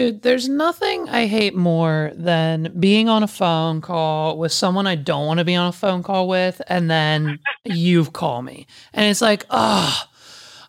[0.00, 4.94] Dude, there's nothing I hate more than being on a phone call with someone I
[4.94, 8.66] don't want to be on a phone call with, and then you call me.
[8.94, 10.02] And it's like, oh,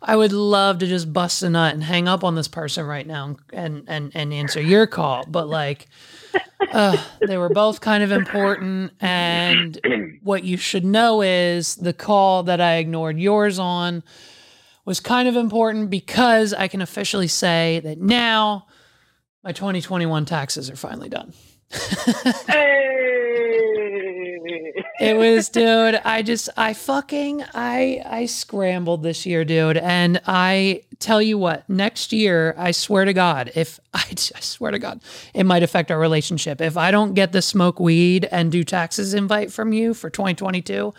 [0.02, 3.08] I would love to just bust a nut and hang up on this person right
[3.08, 5.24] now and and and answer your call.
[5.26, 5.88] But like
[6.74, 8.92] uh, they were both kind of important.
[9.00, 14.04] And what you should know is the call that I ignored yours on
[14.84, 18.66] was kind of important because I can officially say that now
[19.44, 21.34] my 2021 taxes are finally done.
[22.48, 22.92] hey.
[25.00, 30.84] it was dude i just i fucking i i scrambled this year dude and i
[31.00, 35.02] tell you what next year i swear to god if i, I swear to god
[35.34, 39.14] it might affect our relationship if i don't get the smoke weed and do taxes
[39.14, 40.94] invite from you for 2022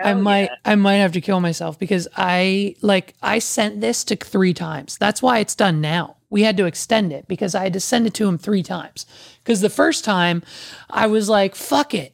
[0.00, 0.56] I might yeah.
[0.64, 4.98] I might have to kill myself because I like I sent this to 3 times.
[4.98, 6.16] That's why it's done now.
[6.34, 9.06] We had to extend it because I had to send it to him 3 times.
[9.44, 10.42] Cuz the first time
[10.90, 12.12] I was like fuck it.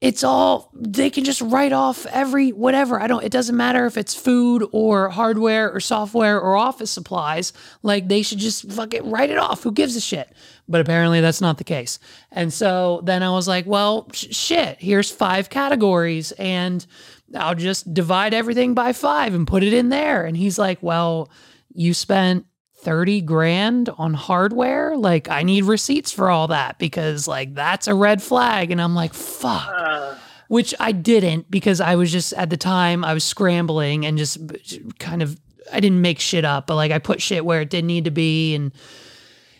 [0.00, 3.00] It's all they can just write off every whatever.
[3.00, 7.52] I don't it doesn't matter if it's food or hardware or software or office supplies.
[7.84, 9.62] Like they should just fuck it write it off.
[9.62, 10.32] Who gives a shit?
[10.68, 12.00] But apparently that's not the case.
[12.32, 16.84] And so then I was like, well, sh- shit, here's five categories and
[17.32, 20.26] I'll just divide everything by five and put it in there.
[20.26, 21.30] And he's like, Well,
[21.74, 22.46] you spent
[22.82, 24.96] 30 grand on hardware.
[24.96, 28.70] Like, I need receipts for all that because, like, that's a red flag.
[28.70, 29.68] And I'm like, Fuck.
[29.68, 30.16] Uh,
[30.48, 34.38] Which I didn't because I was just at the time I was scrambling and just
[34.98, 35.40] kind of,
[35.72, 38.10] I didn't make shit up, but like I put shit where it didn't need to
[38.10, 38.54] be.
[38.54, 38.72] And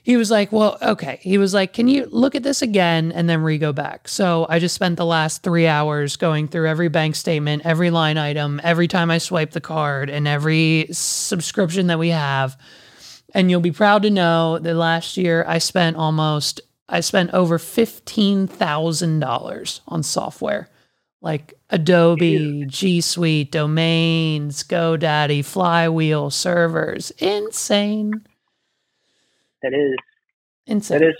[0.02, 1.20] he was like, Well, okay.
[1.22, 4.08] He was like, Can you look at this again and then re go back?
[4.08, 8.18] So I just spent the last three hours going through every bank statement, every line
[8.18, 12.58] item, every time I swipe the card, and every subscription that we have.
[13.32, 17.58] And you'll be proud to know that last year I spent almost, I spent over
[17.58, 20.68] $15,000 on software
[21.22, 27.10] like Adobe, G Suite, domains, GoDaddy, Flywheel, servers.
[27.12, 28.12] Insane.
[29.62, 29.96] that is
[30.66, 30.98] Insane.
[30.98, 31.14] that is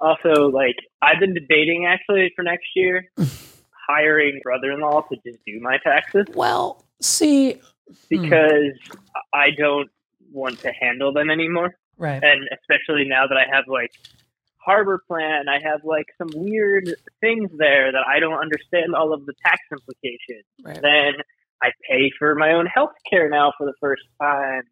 [0.00, 3.08] also like I've been debating actually for next year
[3.88, 7.60] hiring brother-in-law to just do my taxes Well, see, hmm.
[8.08, 8.74] because
[9.32, 9.90] I don't
[10.32, 11.74] want to handle them anymore.
[11.98, 12.22] right.
[12.22, 13.90] and especially now that I have like
[14.64, 16.88] harbor plan, I have like some weird
[17.20, 20.44] things there that I don't understand all of the tax implications.
[20.64, 20.80] Right.
[20.80, 21.14] Then
[21.62, 24.62] I pay for my own health care now for the first time,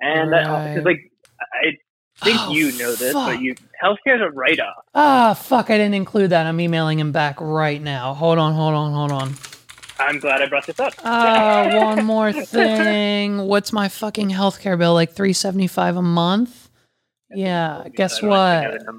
[0.00, 0.74] and Right.
[0.74, 1.76] because like I
[2.24, 3.28] think Oh, you know this, fuck.
[3.34, 4.84] but you healthcare is a write off.
[4.94, 6.46] Ah, fuck, I didn't include that.
[6.46, 8.12] I'm emailing him back right now.
[8.14, 9.34] Hold on, hold on, hold on.
[9.98, 10.94] I'm glad I brought this up.
[11.04, 13.38] Ah, one more thing.
[13.46, 14.94] What's my fucking healthcare bill?
[14.94, 16.68] Like 375 a month?
[17.30, 18.92] Yeah, guess I don't actually know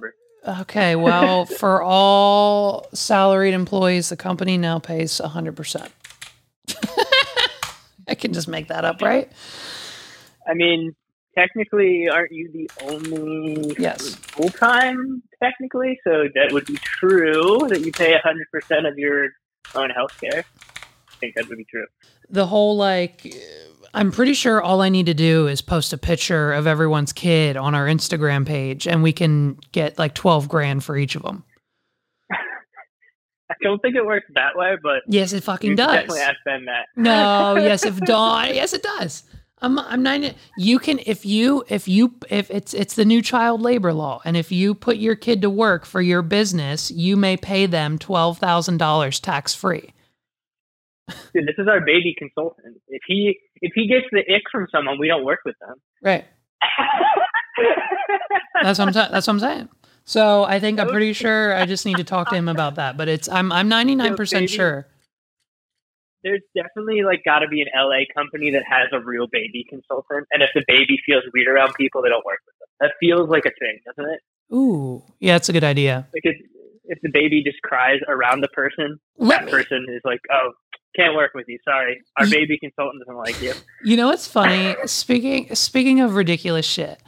[0.54, 0.60] what?
[0.62, 5.90] Okay, well, for all salaried employees, the company now pays 100%.
[8.08, 9.32] I can just make that up, right?
[10.48, 10.96] I mean,
[11.38, 14.16] technically, aren't you the only Yes.
[14.16, 15.22] full time?
[15.42, 19.30] Technically, so that would be true that you pay hundred percent of your
[19.76, 20.44] own health care.
[20.44, 20.79] I
[21.20, 21.86] think that would be true.
[22.30, 23.34] the whole like
[23.94, 27.58] I'm pretty sure all I need to do is post a picture of everyone's kid
[27.58, 31.44] on our Instagram page and we can get like 12 grand for each of them.
[33.50, 35.92] I don't think it works that way, but Yes, it fucking does.
[35.92, 36.86] definitely ask Ben that.
[36.96, 39.24] No, yes, if Dawn, yes, it does.
[39.62, 40.36] I'm I'm nine.
[40.58, 44.38] You can if you if you if it's it's the new child labor law, and
[44.38, 48.38] if you put your kid to work for your business, you may pay them twelve
[48.38, 49.92] thousand dollars tax free.
[51.34, 52.78] Dude, this is our baby consultant.
[52.88, 55.76] If he if he gets the ick from someone, we don't work with them.
[56.02, 56.26] Right.
[58.62, 59.70] That's what I'm sa- that's what I'm saying.
[60.06, 62.98] So I think I'm pretty sure I just need to talk to him about that.
[62.98, 64.88] But it's I'm I'm 99 percent sure.
[66.24, 70.28] There's definitely like got to be an LA company that has a real baby consultant,
[70.32, 72.68] and if the baby feels weird around people, they don't work with them.
[72.82, 74.54] That feels like a thing, doesn't it?
[74.54, 76.08] Ooh, yeah, it's a good idea.
[76.14, 76.36] Like if,
[76.86, 80.52] if the baby just cries around the person, Let that me- person is like, "Oh,
[80.96, 81.60] can't work with you.
[81.64, 83.54] Sorry, our baby consultant doesn't like you."
[83.84, 84.76] You know what's funny?
[84.86, 87.00] speaking speaking of ridiculous shit,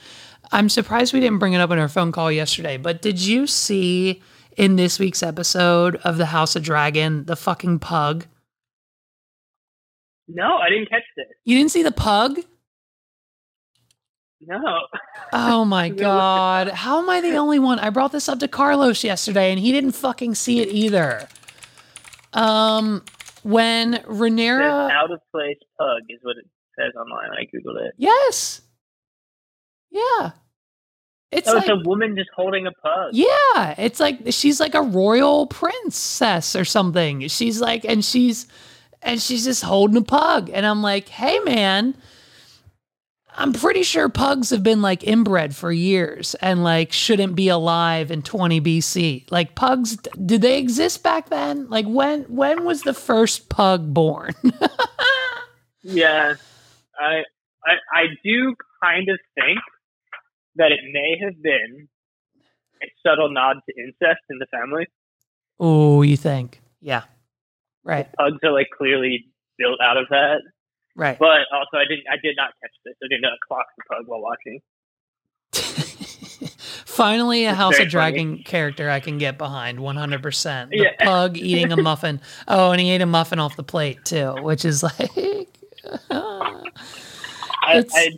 [0.52, 2.78] I'm surprised we didn't bring it up in our phone call yesterday.
[2.78, 4.22] But did you see
[4.58, 8.26] in this week's episode of the House of Dragon the fucking pug?
[10.28, 11.26] No, I didn't catch this.
[11.44, 12.40] You didn't see the pug?
[14.44, 14.58] No,
[15.34, 16.70] Oh my god!
[16.70, 17.78] How am I the only one?
[17.80, 21.28] I brought this up to Carlos yesterday, and he didn't fucking see it either.
[22.34, 23.04] Um,
[23.44, 26.46] when Says out of place pug is what it
[26.80, 27.30] says online.
[27.32, 27.94] I googled it.
[27.98, 28.62] yes,
[29.92, 30.32] yeah,
[31.32, 33.10] It's Oh, like it's a woman just holding a pug.
[33.14, 37.28] yeah, it's like she's like a royal princess or something.
[37.28, 38.48] She's like, and she's
[39.02, 41.96] and she's just holding a pug, and I'm like, hey man,
[43.36, 48.12] I'm pretty sure pugs have been like inbred for years and like shouldn't be alive
[48.12, 49.32] in 20 BC.
[49.32, 51.70] Like pugs, did they exist back then?
[51.70, 54.34] Like when when was the first pug born?
[55.84, 56.36] Yeah,
[57.00, 57.24] I,
[57.66, 59.60] I I do kind of think
[60.56, 61.88] that it may have been
[62.84, 64.86] a subtle nod to incest in the family.
[65.60, 66.62] oh, you think?
[66.82, 67.04] Yeah,
[67.84, 69.26] right, Pugs are like clearly
[69.58, 70.42] built out of that.
[71.02, 71.18] Right.
[71.20, 72.94] But also, I didn't I did not catch this.
[73.04, 74.60] I did not clock the pug while watching.
[76.86, 80.70] Finally, a It's House of Dragon character I can get behind 100%.
[80.70, 80.92] The Yeah.
[81.00, 82.20] pug eating a muffin.
[82.48, 84.96] Oh, and he ate a muffin off the plate too, which is like.
[87.64, 88.10] I, I,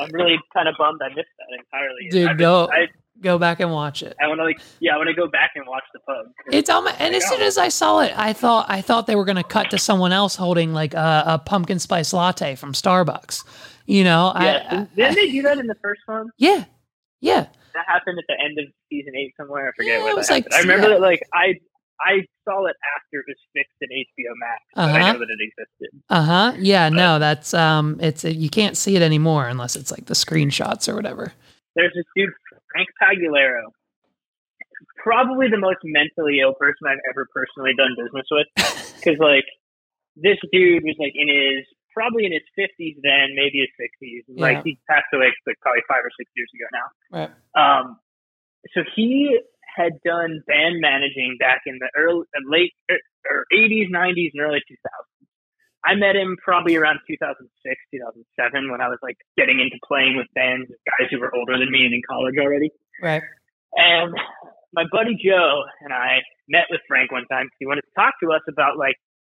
[0.00, 2.08] I'm really kind of bummed I missed that entirely.
[2.10, 2.86] Dude, I've been- I
[3.22, 4.16] Go back and watch it.
[4.22, 6.26] I want to like yeah I want to go back and watch the pug.
[6.52, 9.16] It's on my, and as soon as I saw it, I thought I thought they
[9.16, 12.72] were going to cut to someone else holding like a, a pumpkin spice latte from
[12.72, 13.44] Starbucks.
[13.86, 16.30] You know, Yeah, I, I, didn't they do that in the first one?
[16.38, 16.64] yeah,
[17.20, 17.46] yeah.
[17.74, 19.68] That happened at the end of season eight somewhere.
[19.68, 20.94] I forget Yeah, where it that was like- I remember yeah.
[20.94, 21.54] that like I
[22.04, 24.60] I saw it after it was fixed in HBO Max.
[24.74, 25.12] I Uh-huh.
[25.12, 26.02] know that it existed.
[26.10, 26.52] Uh huh.
[26.58, 26.88] Yeah.
[26.88, 27.98] No, that's um.
[28.00, 31.32] It's you can't see it anymore unless it's like the screenshots or whatever.
[31.76, 32.30] There's this dude
[32.72, 33.70] Frank Pagulero,
[34.96, 38.48] probably the most mentally ill person I've ever personally done business with.
[39.02, 39.50] Because like
[40.14, 44.22] this dude was like in his probably in his fifties then, maybe his sixties.
[44.30, 44.46] Yeah.
[44.46, 46.86] Like he passed away like probably five or six years ago now.
[47.10, 47.32] Right.
[47.58, 47.98] Um,
[48.78, 49.42] so he
[49.74, 54.60] had done band managing back in the early, late, er, or 80s, 90s, and early
[54.60, 55.11] 2000s.
[55.84, 57.50] I met him probably around 2006,
[57.90, 61.70] 2007 when I was like getting into playing with bands, guys who were older than
[61.70, 62.70] me and in college already.
[63.02, 63.22] Right.
[63.74, 64.14] And
[64.72, 68.14] my buddy Joe and I met with Frank one time because he wanted to talk
[68.22, 68.94] to us about like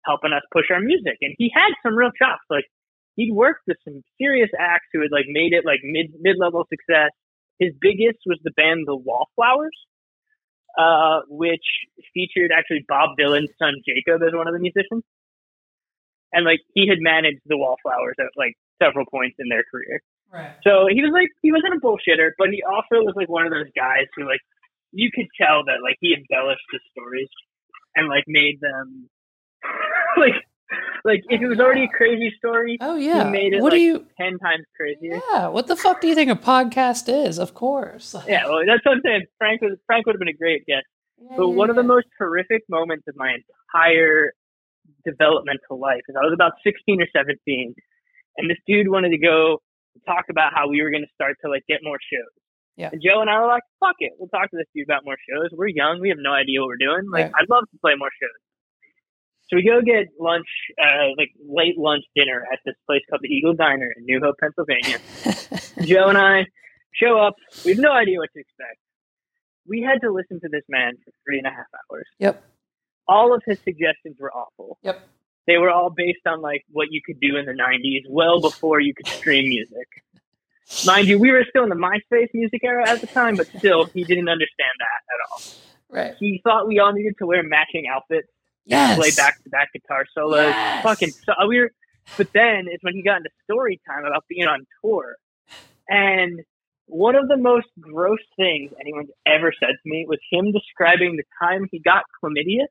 [0.04, 1.22] helping us push our music.
[1.22, 2.42] And he had some real chops.
[2.50, 2.66] Like
[3.14, 6.66] he'd worked with some serious acts who had like made it like mid mid level
[6.68, 7.14] success.
[7.58, 9.76] His biggest was the band The Wallflowers,
[10.74, 11.62] uh, which
[12.12, 15.04] featured actually Bob Dylan's son Jacob as one of the musicians.
[16.32, 20.00] And like he had managed the Wallflowers at like several points in their career.
[20.32, 20.56] Right.
[20.64, 23.52] So he was like he wasn't a bullshitter, but he also was like one of
[23.52, 24.40] those guys who like
[24.92, 27.28] you could tell that like he embellished the stories
[27.96, 29.08] and like made them
[30.16, 30.34] like
[31.04, 33.28] like if it was already a crazy story, Oh yeah.
[33.28, 34.06] made it, what do you?
[34.18, 35.20] ten times crazier.
[35.32, 35.48] Yeah.
[35.48, 37.38] What the fuck do you think a podcast is?
[37.38, 38.14] Of course.
[38.26, 39.26] Yeah, well, that's what I'm saying.
[39.38, 40.86] Frank was Frank would have been a great guest.
[41.20, 43.34] Yeah, But yeah, one of the most horrific moments of my
[43.74, 44.32] entire
[45.04, 47.74] developmental life is I was about 16 or 17,
[48.38, 49.60] and this dude wanted to go
[50.06, 52.32] talk about how we were going to start to like get more shows.
[52.76, 52.88] Yeah.
[52.92, 55.16] And Joe and I were like, "Fuck it, we'll talk to this dude about more
[55.28, 55.50] shows.
[55.52, 57.10] We're young, we have no idea what we're doing.
[57.10, 57.32] Like, Right.
[57.40, 58.40] I'd love to play more shows."
[59.50, 60.46] So we go get lunch,
[60.80, 64.36] uh, like late lunch dinner at this place called the Eagle Diner in New Hope,
[64.40, 64.98] Pennsylvania.
[65.84, 66.46] Joe and I
[66.94, 67.34] show up.
[67.64, 68.78] We have no idea what to expect.
[69.68, 72.06] We had to listen to this man for three and a half hours.
[72.18, 72.42] Yep.
[73.08, 74.78] All of his suggestions were awful.
[74.82, 75.08] Yep.
[75.46, 78.80] They were all based on like what you could do in the '90s, well before
[78.80, 79.88] you could stream music.
[80.86, 83.84] Mind you, we were still in the MySpace music era at the time, but still,
[83.86, 85.42] he didn't understand that at all.
[85.90, 86.14] Right.
[86.18, 88.28] He thought we all needed to wear matching outfits,
[88.64, 88.96] Yes.
[88.96, 90.38] play back-to-back guitar solos.
[90.38, 90.82] Yes.
[90.82, 91.72] Fucking, so we were.
[92.16, 95.16] But then is when he got into story time about being on tour,
[95.88, 96.40] and
[96.86, 101.24] one of the most gross things anyone's ever said to me was him describing the
[101.40, 102.66] time he got chlamydia.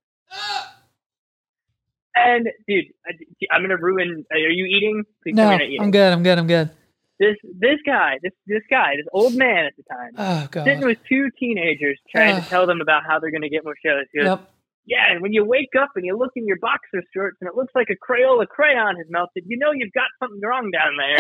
[2.16, 2.86] And dude,
[3.52, 4.26] I'm gonna ruin.
[4.32, 5.04] Are you eating?
[5.24, 5.82] Please No, me you're eating.
[5.82, 6.12] I'm good.
[6.14, 6.38] I'm good.
[6.38, 6.70] I'm good.
[7.20, 10.64] This this guy, this this guy, this old man at the time, Oh god.
[10.66, 12.44] sitting with two teenagers trying Ugh.
[12.44, 14.06] to tell them about how they're gonna get more shows.
[14.16, 14.50] Goes, Yep.
[14.88, 17.56] Yeah, and when you wake up and you look in your boxer shorts and it
[17.56, 21.20] looks like a Crayola crayon has melted, you know you've got something wrong down there.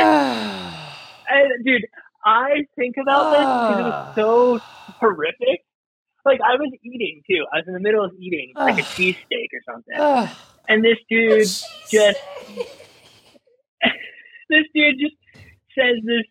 [1.30, 1.86] And, dude,
[2.26, 4.58] I think about this because it was so
[5.00, 5.62] horrific.
[6.26, 7.46] Like I was eating too.
[7.54, 9.96] I was in the middle of eating like a cheesesteak or something.
[10.72, 12.20] And this dude oh, just
[14.50, 15.16] this dude just
[15.78, 16.26] says this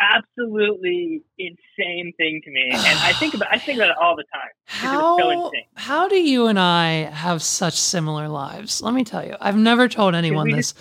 [0.00, 4.24] absolutely insane thing to me, and I think about I think about it all the
[4.32, 4.50] time.
[4.96, 8.82] was so How how do you and I have such similar lives?
[8.82, 9.36] Let me tell you.
[9.40, 10.74] I've never told anyone this.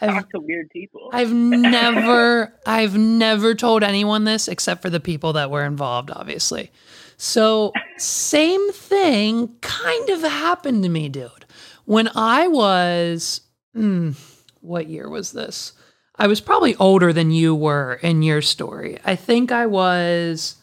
[0.00, 1.10] I've Talk to weird people.
[1.12, 6.70] I've never I've never told anyone this except for the people that were involved, obviously.
[7.16, 11.43] So same thing kind of happened to me, dude.
[11.84, 13.42] When I was
[13.74, 14.12] hmm,
[14.60, 15.72] what year was this?
[16.16, 18.98] I was probably older than you were in your story.
[19.04, 20.56] I think I was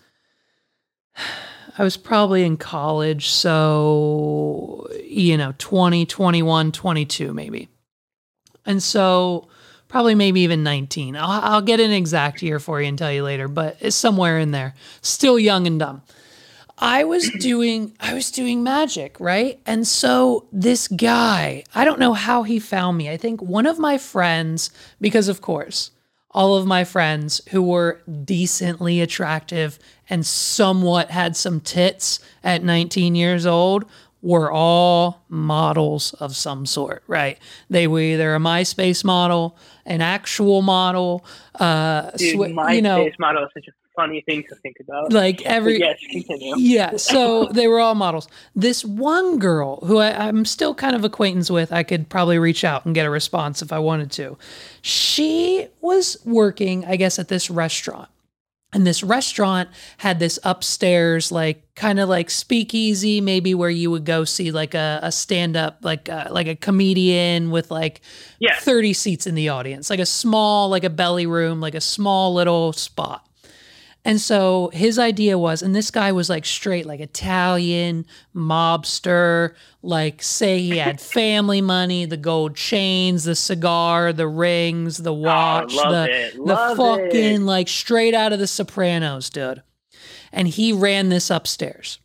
[1.78, 7.70] I was probably in college, so you know, 20, 21, 22 maybe.
[8.66, 9.50] And so
[9.88, 11.18] probably maybe even 19.
[11.18, 14.40] I'll, I'll get an exact year for you and tell you later, but it's somewhere
[14.40, 14.74] in there.
[15.02, 16.02] Still young and dumb.
[16.82, 19.60] I was doing I was doing magic, right?
[19.66, 23.10] And so this guy, I don't know how he found me.
[23.10, 25.92] I think one of my friends because of course,
[26.32, 29.78] all of my friends who were decently attractive
[30.10, 33.86] and somewhat had some tits at 19 years old
[34.22, 37.38] were all models of some sort, right?
[37.70, 43.10] They were either a MySpace model, an actual model, uh, Dude, sw- MySpace you know,
[43.20, 45.12] model is such a funny thing to think about.
[45.14, 46.56] like every But yes, continue.
[46.58, 48.28] yeah, so they were all models.
[48.56, 52.64] This one girl who I, I'm still kind of acquaintance with, I could probably reach
[52.64, 54.38] out and get a response if I wanted to.
[54.82, 58.10] She was working, I guess, at this restaurant.
[58.74, 59.68] And this restaurant
[59.98, 64.74] had this upstairs, like kind of like speakeasy, maybe where you would go see like
[64.74, 68.00] a, a stand up, like a, like a comedian with like
[68.40, 68.58] Yeah.
[68.60, 72.34] 30 seats in the audience, like a small, like a belly room, like a small
[72.34, 73.28] little spot.
[74.04, 78.06] And so his idea was, and this guy was like straight, like Italian
[78.36, 79.54] mobster,
[79.84, 85.18] like say he had family money, the gold chains, the cigar, the rings, the oh,
[85.18, 87.42] watch, love the, the fucking it.
[87.42, 89.62] like straight out of the Sopranos, dude.
[90.32, 92.00] And he ran this upstairs.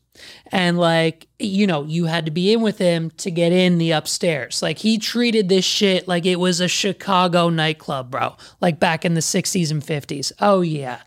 [0.52, 3.92] And like, you know, you had to be in with him to get in the
[3.92, 4.62] upstairs.
[4.62, 8.36] Like he treated this shit like it was a Chicago nightclub, bro.
[8.60, 10.32] Like back in the 60s and 50s.
[10.40, 11.00] Oh yeah.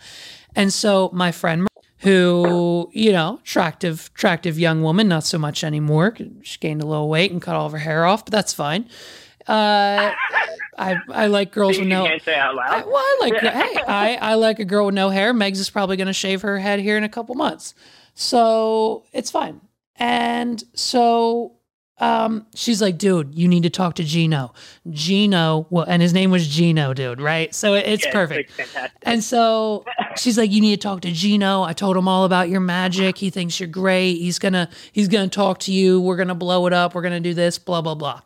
[0.55, 1.67] And so my friend
[1.99, 6.15] who, you know, attractive, attractive young woman, not so much anymore.
[6.43, 8.87] She gained a little weight and cut all of her hair off, but that's fine.
[9.47, 10.13] Uh,
[10.77, 12.85] I I like girls with no can't say out I, loud.
[12.85, 15.33] well, I like hey, I, I like a girl with no hair.
[15.33, 17.73] Megs is probably going to shave her head here in a couple months,
[18.13, 19.61] so it's fine.
[19.95, 21.53] And so
[21.99, 24.53] um, she's like, dude, you need to talk to Gino.
[24.89, 27.53] Gino, well, and his name was Gino, dude, right?
[27.53, 28.51] So it, it's Yeah, perfect.
[28.51, 28.91] fantastic.
[29.03, 29.85] And so
[30.17, 31.63] she's like, "You need to talk to Gino.
[31.63, 33.17] I told him all about your magic.
[33.17, 34.15] He thinks you're great.
[34.15, 35.99] He's gonna he's gonna talk to you.
[36.01, 36.95] We're gonna blow it up.
[36.95, 37.57] We're gonna do this.
[37.59, 38.21] Blah blah blah."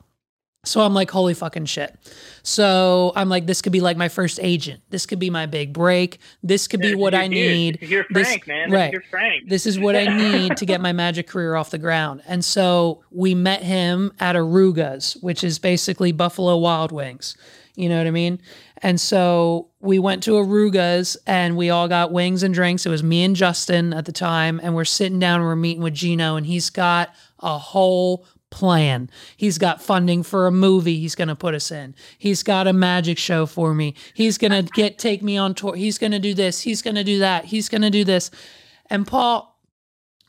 [0.65, 1.93] So I'm like, "Holy fucking shit!"
[2.41, 4.81] So I'm like, "This could be like my first agent.
[4.89, 6.19] This could be my big break.
[6.41, 7.75] This could be what I need.
[7.75, 8.71] This is your This- Frank, man.
[8.71, 8.85] Right.
[8.87, 9.49] is your Frank.
[9.49, 13.03] This is what I need to get my magic career off the ground." And so
[13.11, 17.35] we met him at Arooga's, which is basically Buffalo Wild Wings.
[17.75, 18.39] You know what I mean?
[18.83, 22.85] And so we went to Arooga's and we all got wings and drinks.
[22.85, 25.83] It was me and Justin at the time, and we're sitting down and we're meeting
[25.83, 29.09] with Gino, and he's got a whole plan.
[29.35, 31.95] He's got funding for a movie he's going to put us in.
[32.19, 33.95] He's got a magic show for me.
[34.13, 35.75] He's going to get take me on tour.
[35.75, 36.61] He's going to do this.
[36.61, 37.45] He's going to do that.
[37.45, 38.29] He's going to do this.
[38.91, 39.59] And Paul,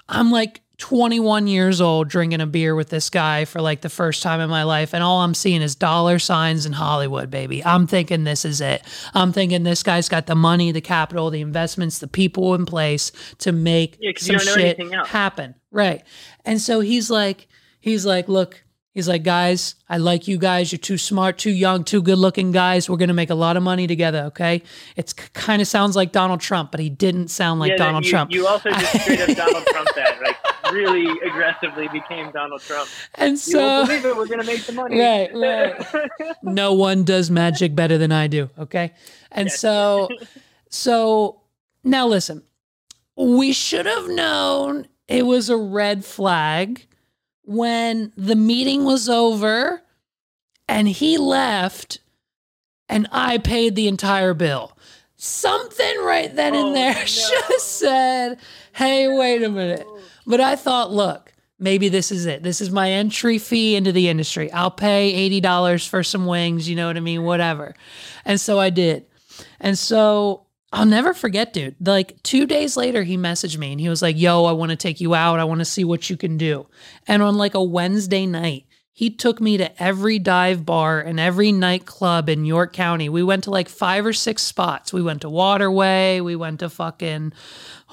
[0.09, 4.23] I'm like 21 years old drinking a beer with this guy for like the first
[4.23, 7.62] time in my life and all I'm seeing is dollar signs in Hollywood, baby.
[7.62, 8.83] I'm thinking this is it.
[9.12, 13.12] I'm thinking this guy's got the money, the capital, the investments, the people in place
[13.38, 15.54] to make Yeah, some you don't know shit happen.
[15.71, 16.02] Right.
[16.47, 17.49] And so he's like
[17.85, 18.64] he's like, "Look,
[18.95, 20.71] He's like, guys, I like you guys.
[20.71, 22.88] You're too smart, too young, too good looking guys.
[22.88, 24.62] We're going to make a lot of money together, okay?
[24.95, 28.11] It's kind of sounds like Donald Trump, but he didn't sound like yeah, Donald you,
[28.12, 28.31] Trump.
[28.31, 32.88] You also just straight up Donald Trump that, like really aggressively became Donald Trump.
[33.17, 34.17] and You so, won't believe it.
[34.17, 34.97] We're gonna make some money.
[35.00, 36.37] Right, right.
[36.45, 38.49] no one does magic better than I do.
[38.61, 38.93] Okay.
[39.33, 39.59] And Yes.
[39.59, 40.09] so,
[40.71, 41.41] so
[41.83, 42.45] now listen,
[43.17, 46.87] we should have known it was a red flag
[47.45, 49.83] when the meeting was over
[50.69, 51.99] and he left
[52.89, 54.77] and I paid the entire bill.
[55.17, 57.41] Something right then and Oh, there no.
[57.49, 58.39] have said,
[58.73, 59.87] hey, wait a minute.
[60.27, 62.43] But I thought, look, maybe this is it.
[62.43, 64.51] This is my entry fee into the industry.
[64.53, 67.23] I'll pay $80 for some wings, you know what I mean?
[67.25, 67.75] Whatever.
[68.25, 69.07] And so I did.
[69.61, 71.76] And so I'll never forget, dude.
[71.87, 74.76] Like two days later, he messaged me and he was like, Yo, I want to
[74.76, 75.38] take you out.
[75.38, 76.66] I want to see what you can do.
[77.07, 81.52] And on like a Wednesday night, he took me to every dive bar and every
[81.52, 83.09] nightclub in York County.
[83.09, 84.93] We went to like five or six spots.
[84.93, 86.21] We went to Waterway.
[86.21, 87.33] We went to fucking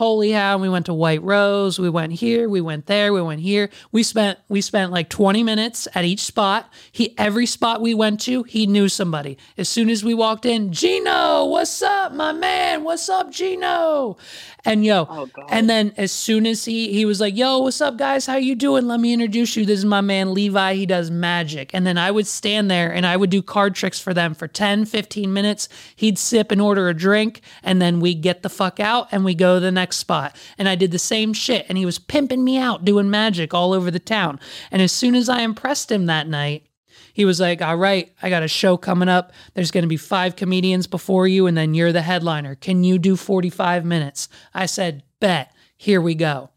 [0.01, 0.63] Holy Hound.
[0.63, 1.77] We went to White Rose.
[1.77, 2.49] We went here.
[2.49, 3.13] We went there.
[3.13, 3.69] We went here.
[3.91, 6.73] We spent we spent like 20 minutes at each spot.
[6.91, 9.37] He every spot we went to, he knew somebody.
[9.59, 12.83] As soon as we walked in, Gino, what's up, my man?
[12.83, 14.17] What's up, Gino?
[14.65, 17.97] And yo, Oh, and then as soon as he he was like, "Yo, what's up,
[17.97, 18.25] guys?
[18.25, 18.87] How you doing?
[18.87, 19.65] Let me introduce you.
[19.67, 20.73] This is my man Levi.
[20.75, 21.69] He does magic.
[21.75, 24.47] And then I would stand there and I would do card tricks for them for
[24.47, 25.69] 10, 15 minutes.
[25.95, 29.35] He'd sip and order a drink, and then we get the fuck out and we
[29.35, 30.35] go the next spot.
[30.57, 31.65] And I did the same shit.
[31.69, 34.39] And he was pimping me out doing magic all over the town.
[34.71, 36.65] And as soon as I impressed him that night,
[37.13, 39.33] he was like, All right, I got a show coming up.
[39.53, 42.55] There's going to be five comedians before you, and then you're the headliner.
[42.55, 44.29] Can you do 45 minutes?
[44.53, 45.53] I said, Bet.
[45.77, 46.51] Here we go.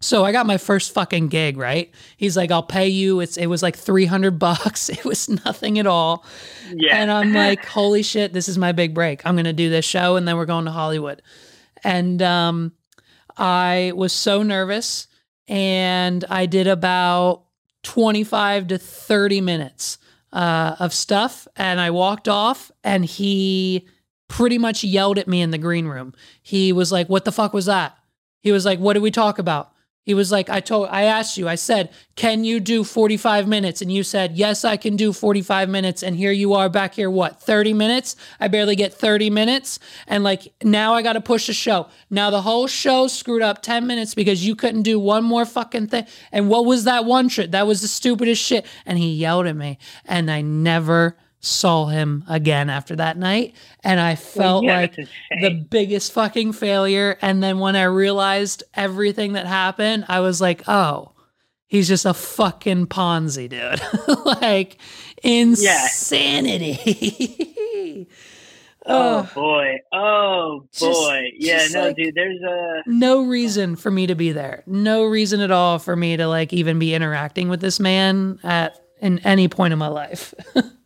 [0.00, 1.90] So I got my first fucking gig, right?
[2.18, 3.20] He's like, I'll pay you.
[3.20, 4.90] It's it was like 300 bucks.
[4.90, 6.24] It was nothing at all.
[6.74, 6.96] Yeah.
[6.96, 9.24] And I'm like, holy shit, this is my big break.
[9.24, 11.22] I'm going to do this show and then we're going to Hollywood.
[11.84, 12.72] And um
[13.36, 15.06] I was so nervous
[15.48, 17.44] and I did about
[17.82, 19.98] 25 to 30 minutes
[20.32, 23.86] uh, of stuff and I walked off and he
[24.28, 26.14] pretty much yelled at me in the green room.
[26.42, 27.96] He was like, "What the fuck was that?"
[28.40, 29.73] He was like, "What did we talk about?"
[30.04, 33.80] He was like, I told, I asked you, I said, can you do 45 minutes?
[33.80, 36.02] And you said, yes, I can do 45 minutes.
[36.02, 38.14] And here you are back here, what, 30 minutes?
[38.38, 39.78] I barely get 30 minutes.
[40.06, 41.88] And like, now I got to push the show.
[42.10, 45.86] Now the whole show screwed up 10 minutes because you couldn't do one more fucking
[45.86, 46.06] thing.
[46.30, 47.52] And what was that one trick?
[47.52, 48.66] That was the stupidest shit.
[48.84, 49.78] And he yelled at me.
[50.04, 53.54] And I never saw him again after that night.
[53.82, 57.18] And I felt yeah, like the biggest fucking failure.
[57.20, 61.12] And then when I realized everything that happened, I was like, oh,
[61.66, 63.80] he's just a fucking Ponzi, dude.
[64.42, 64.78] like
[65.22, 66.78] insanity.
[68.86, 69.78] Oh oh, boy.
[69.94, 71.30] Oh Just- boy.
[71.38, 74.62] yeah, just no, like- dude, there's a no reason for me to be there.
[74.66, 78.78] No reason at all for me to like even be interacting with this man at
[79.00, 80.34] in any point in my life.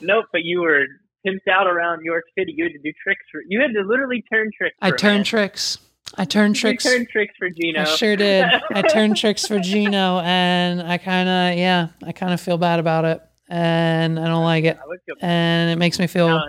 [0.00, 0.84] nope, but you were
[1.26, 2.54] pimped out around New York City.
[2.56, 5.78] You had to do tricks for you had to literally turn tricks I turned tricks.
[6.16, 6.84] I turned You tricks.
[6.84, 7.82] turned tricks for Gino.
[7.82, 8.44] I sure did.
[8.72, 12.80] I turned tricks for Gino, and I kind of, yeah, I kind of feel bad
[12.80, 16.28] about it, and I don't like it, I would feel- and it makes me feel
[16.28, 16.44] no,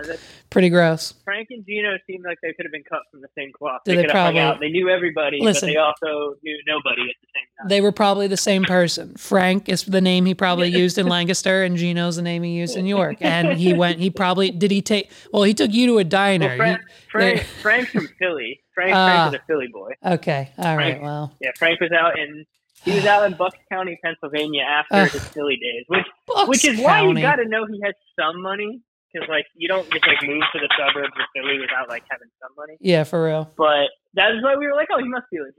[0.50, 1.14] pretty gross.
[1.24, 3.80] Frank and Gino seemed like they could have been cut from the same cloth.
[3.84, 4.60] Did they hung probably- out.
[4.60, 5.68] They knew everybody, Listen.
[5.68, 7.68] but they also knew nobody at the same time.
[7.68, 9.14] They were probably the same person.
[9.16, 12.76] Frank is the name he probably used in Lancaster, and Gino's the name he used
[12.76, 13.18] in York.
[13.20, 13.98] And he went.
[14.00, 14.70] He probably did.
[14.70, 15.10] He take.
[15.32, 16.48] Well, he took you to a diner.
[16.48, 18.60] well, Frank, He- Frank, Frank's from Philly.
[18.74, 19.06] Frank, Ah.
[19.30, 19.90] Frank is a Philly boy.
[20.04, 20.50] okay.
[20.58, 20.90] All right.
[20.92, 21.02] Frank.
[21.02, 22.44] Well, Yeah, Frank was out in
[22.84, 26.78] he was out in Bucks County, Pennsylvania after his Philly days, which Bucks which is
[26.80, 28.80] why you got to know he has some money
[29.12, 32.28] because like you don't just like move to the suburbs of Philly without like having
[32.40, 32.76] some money.
[32.80, 35.54] Yeah, for real, But that is why we were like, oh, he must be legit.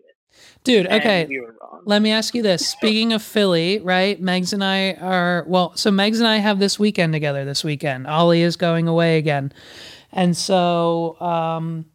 [0.63, 0.85] dude.
[0.85, 1.25] And Okay.
[1.27, 1.81] we were wrong.
[1.85, 2.65] Let me ask you this.
[2.67, 4.21] Speaking of Philly, right?
[4.21, 8.07] Megs and I are well, so Megs and I have this weekend together this weekend.
[8.07, 9.51] Ollie is going away again.
[10.13, 11.85] And so um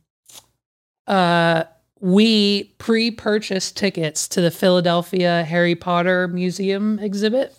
[1.07, 1.65] uh
[2.01, 7.59] we pre-purchased tickets to the Philadelphia Harry Potter Museum exhibit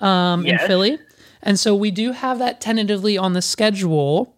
[0.00, 0.62] um Yes.
[0.62, 0.98] in Philly.
[1.42, 4.34] And so we do have that tentatively on the schedule,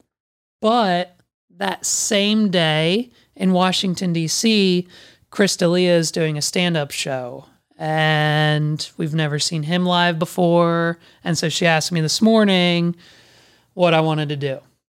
[0.61, 1.16] but
[1.57, 4.87] that same day in Washington D.C.,
[5.31, 7.45] Chris D'Elia is doing a stand-up show,
[7.79, 10.99] and we've never seen him live before.
[11.23, 12.97] And so she asked me this morning
[13.75, 14.59] what I wanted to do.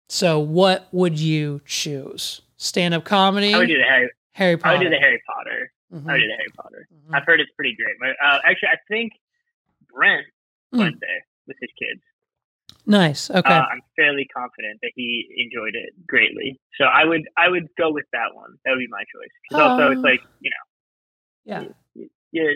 [0.10, 2.42] So, what would you choose?
[2.58, 4.10] Stand-up comedy, I would do the Harry.
[4.34, 4.78] Harry I Potter.
[4.78, 5.72] would do the Harry Potter.
[5.94, 6.88] Mhm, I would do the Harry Potter.
[6.94, 7.16] mhm.
[7.16, 7.96] I've heard it's pretty great.
[8.00, 9.14] My, uh, actually, I think
[9.94, 10.26] Brent
[10.74, 10.80] Mm.
[10.80, 12.02] went there with his kids.
[12.86, 13.30] Nice.
[13.30, 13.54] Okay.
[13.54, 16.60] Uh, I'm fairly confident that he enjoyed it greatly.
[16.78, 18.58] So I would I would go with that one.
[18.66, 19.30] That would be my choice.
[19.52, 20.64] 'Cause also, it's Uh, like you know,
[21.46, 22.52] yeah, yeah,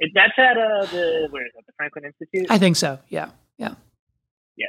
[0.00, 1.66] it, that's at uh, the where is that?
[1.66, 2.46] The Franklin Institute.
[2.50, 2.98] I think so.
[3.08, 3.30] Yeah.
[3.58, 3.74] Yeah.
[4.56, 4.66] Yeah.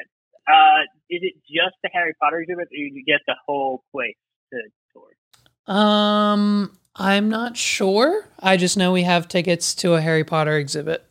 [0.48, 4.18] Uh, is it just the Harry Potter exhibit, or do you get the whole place
[4.52, 4.62] to
[4.94, 5.76] tour?
[5.76, 8.26] Um, I'm not sure.
[8.40, 11.06] I just know we have tickets to a Harry Potter exhibit.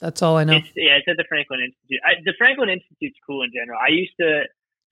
[0.00, 0.54] That's all I know.
[0.56, 2.00] It's, yeah, it's at the Franklin Institute.
[2.06, 3.78] I, the Franklin Institute's cool in general.
[3.78, 4.44] I used to,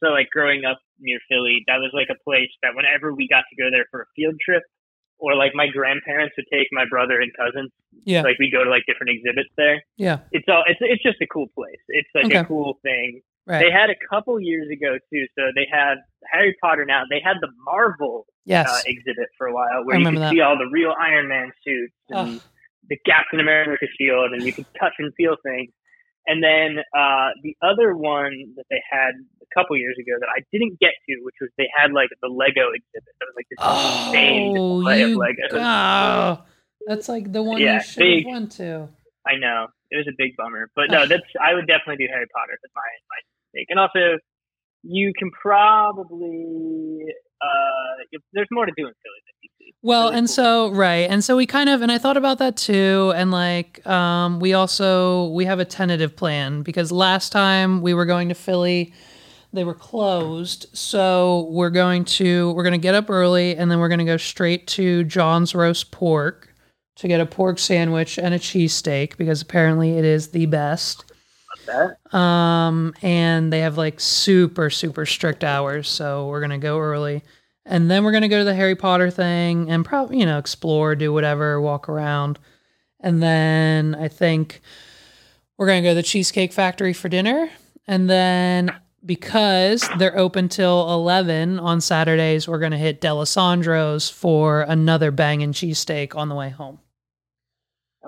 [0.04, 3.44] so like growing up near Philly, that was like a place that whenever we got
[3.48, 4.62] to go there for a field trip,
[5.20, 7.70] or like my grandparents would take my brother and cousins,
[8.04, 8.22] Yeah.
[8.22, 9.82] like we go to like different exhibits there.
[9.96, 10.18] Yeah.
[10.30, 11.80] It's all it's it's just a cool place.
[11.88, 12.38] It's like Okay.
[12.38, 13.22] a cool thing.
[13.48, 13.64] Right.
[13.64, 15.96] They had a couple years ago too, so they had
[16.30, 17.04] Harry Potter now.
[17.08, 18.68] They had the Marvel yes.
[18.68, 20.32] uh, exhibit for a while where you could that.
[20.32, 22.42] see all the real Iron Man suits and Ugh.
[22.90, 25.72] the Captain America shield, and you could touch and feel things.
[26.26, 30.44] And then uh, the other one that they had a couple years ago that I
[30.52, 33.16] didn't get to, which was they had like the Lego exhibit.
[33.18, 35.56] That was like this insane oh, display of you, Legos.
[35.56, 36.44] oh,
[36.87, 38.88] that's like the one Yeah, you should have went to.
[39.26, 42.26] I know it was a big bummer, but no, that's I would definitely do Harry
[42.28, 42.58] Potter.
[42.61, 43.20] That's my my
[43.58, 43.66] take.
[43.70, 44.18] And also,
[44.82, 47.04] you can probably
[47.42, 49.74] uh, there's more to do in Philly than DC.
[49.82, 50.34] Well, really and cool.
[50.34, 53.86] so right, and so we kind of and I thought about that too, and like
[53.86, 58.34] um, we also we have a tentative plan because last time we were going to
[58.34, 58.92] Philly,
[59.52, 63.78] they were closed, so we're going to we're going to get up early and then
[63.78, 66.54] we're going to go straight to John's Roast Pork
[66.96, 71.04] to get a pork sandwich and a cheesesteak because apparently it is the best.
[72.12, 75.88] Um, and they have like super, super strict hours.
[75.88, 77.22] So we're going to go early.
[77.64, 80.38] And then we're going to go to the Harry Potter thing and probably, you know,
[80.38, 82.38] explore, do whatever, walk around.
[83.00, 84.61] And then I think
[85.57, 87.50] we're going to go to the Cheesecake Factory for dinner.
[87.87, 94.62] And then because they're open till 11 on Saturdays, we're going to hit Dalessandro's for
[94.62, 96.81] another banging cheesesteak on the way home.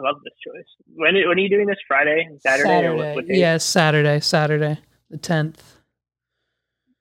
[0.01, 0.67] I love this choice.
[0.95, 1.77] When, when are you doing this?
[1.87, 3.39] Friday, Saturday, or what, what day?
[3.39, 4.79] Yeah, Saturday, Saturday,
[5.11, 5.57] the 10th.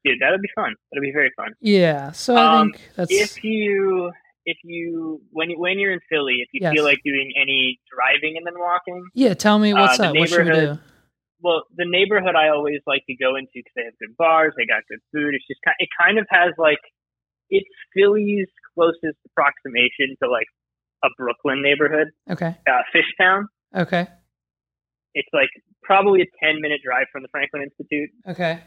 [0.06, 0.76] Dude, that'll be fun.
[0.92, 1.54] That'll be very fun.
[1.62, 4.12] Yeah, so I Um, think that's If you,
[4.46, 6.74] if you, when you, when you're in Philly, if you Yes.
[6.74, 9.34] feel like doing any driving and then walking, yeah.
[9.34, 10.16] Tell me what's uh, up.
[10.16, 10.80] What should we do?
[11.42, 14.66] well, the neighborhood I always like to go into because they have good bars, they
[14.66, 15.36] got good food.
[15.36, 16.80] It's just kind, it kind of has like,
[17.50, 20.48] it's Philly's closest approximation to like
[21.04, 23.44] a Brooklyn neighborhood, Okay, uh, Fishtown.
[23.76, 24.08] okay,
[25.14, 25.50] It's like
[25.84, 28.10] probably a 10 minute drive from the Franklin Institute.
[28.28, 28.60] okay.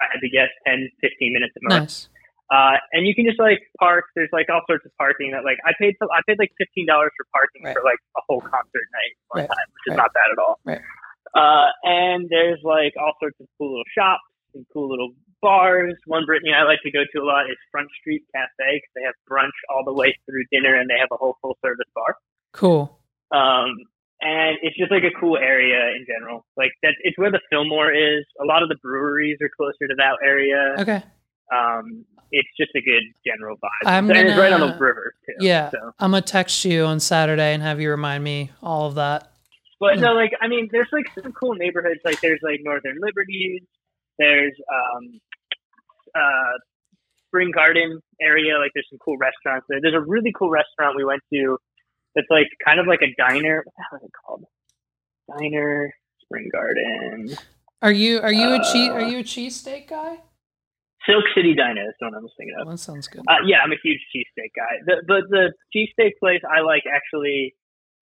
[0.00, 1.78] I had to guess 10, 15 minutes at most.
[1.80, 2.08] Nice.
[2.50, 4.04] Uh, and you can just like park.
[4.16, 5.94] There's like all sorts of parking that like I paid.
[6.02, 7.76] I paid like fifteen dollars for parking Right.
[7.76, 9.46] for like a whole concert night one Right.
[9.48, 10.02] time, which is Right.
[10.02, 10.58] not bad at all.
[10.66, 10.82] Right.
[11.30, 15.94] Uh, and there's like all sorts of cool little shops and cool little bars.
[16.06, 19.02] One Brittany I like to go to a lot is Front Street Cafe because they
[19.04, 22.16] have brunch all the way through dinner and they have a whole full service bar.
[22.52, 22.98] Cool.
[23.32, 23.74] Um,
[24.22, 26.44] and it's just like a cool area in general.
[26.56, 28.24] Like that, it's where the Fillmore is.
[28.40, 30.76] A lot of the breweries are closer to that area.
[30.78, 31.02] Okay.
[31.52, 33.86] Um, it's just a good general vibe.
[33.88, 35.44] I'm and it's right on the gonna- river too.
[35.44, 38.94] Yeah, So, I'm gonna text you on Saturday and have you remind me all of
[38.96, 39.32] that.
[39.80, 40.02] but Hmm.
[40.02, 42.00] no, like I mean, there's like some cool neighborhoods.
[42.04, 43.62] Like there's like Northern Liberties.
[44.18, 45.18] There's um,
[46.14, 46.54] uh,
[47.26, 48.58] Spring Garden area.
[48.58, 49.80] Like there's some cool restaurants there.
[49.80, 51.58] There's a really cool restaurant we went to.
[52.14, 53.62] That's like kind of like a diner.
[53.64, 54.44] What the hell is it called?
[55.38, 55.92] Diner
[56.22, 57.36] Spring Garden.
[57.82, 60.18] Are you are you a cheese Uh, are you a cheesesteak guy?
[61.06, 61.86] Silk City Diner.
[61.86, 62.68] That's the one I was thinking of.
[62.68, 63.24] That sounds good.
[63.26, 64.74] Uh, yeah, I'm a huge cheesesteak guy.
[64.84, 67.54] The, but the cheesesteak place I like actually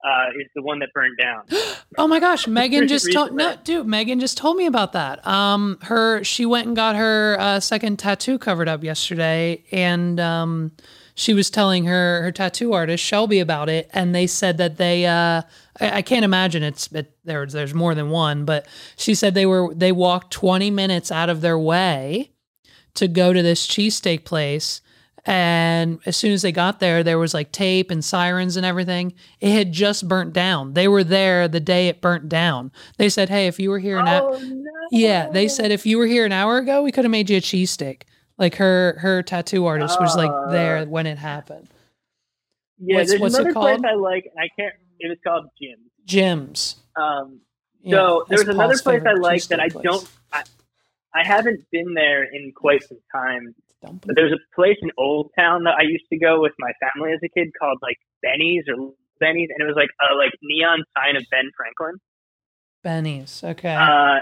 [0.04, 1.44] uh, is the one that burned down.
[1.96, 3.86] Oh my gosh, Megan just told no, dude.
[3.86, 5.26] Megan just told me about that.
[5.26, 10.72] Um, her she went and got her uh, second tattoo covered up yesterday, and um,
[11.14, 15.06] she was telling her her tattoo artist Shelby about it, and they said that they
[15.06, 15.42] uh,
[15.80, 19.46] I, I can't imagine it's it, there's there's more than one, but she said they
[19.46, 22.30] were they walked twenty minutes out of their way
[22.94, 24.80] to go to this cheesesteak place.
[25.30, 29.12] And as soon as they got there, there was like tape and sirens and everything.
[29.40, 30.72] It had just burnt down.
[30.72, 32.72] They were there the day it burnt down.
[32.96, 34.70] They said, Hey, if you were here an hour, Oh, no.
[34.90, 37.36] yeah, they said if you were here an hour ago, we could have made you
[37.36, 38.04] a cheesesteak.
[38.38, 41.68] Like her her tattoo artist was like there Uh, when it happened.
[42.78, 44.74] Yeah, What's- there's what's it another place I like, and I can't.
[44.98, 45.78] It was called Jim.
[46.06, 46.76] Jim's.
[46.96, 47.40] Um,
[47.82, 49.84] Yeah, so there's another place I like that I place.
[49.84, 50.08] don't.
[50.32, 50.42] I,
[51.14, 53.54] I haven't been there in quite some time.
[53.82, 54.14] Dumpling.
[54.14, 57.20] There's a place in Old Town that I used to go with my family as
[57.24, 61.16] a kid called like Benny's or Benny's, and it was like a like neon sign
[61.16, 62.00] of Ben Franklin.
[62.82, 63.42] Benny's.
[63.44, 63.74] Okay.
[63.74, 64.18] Uh,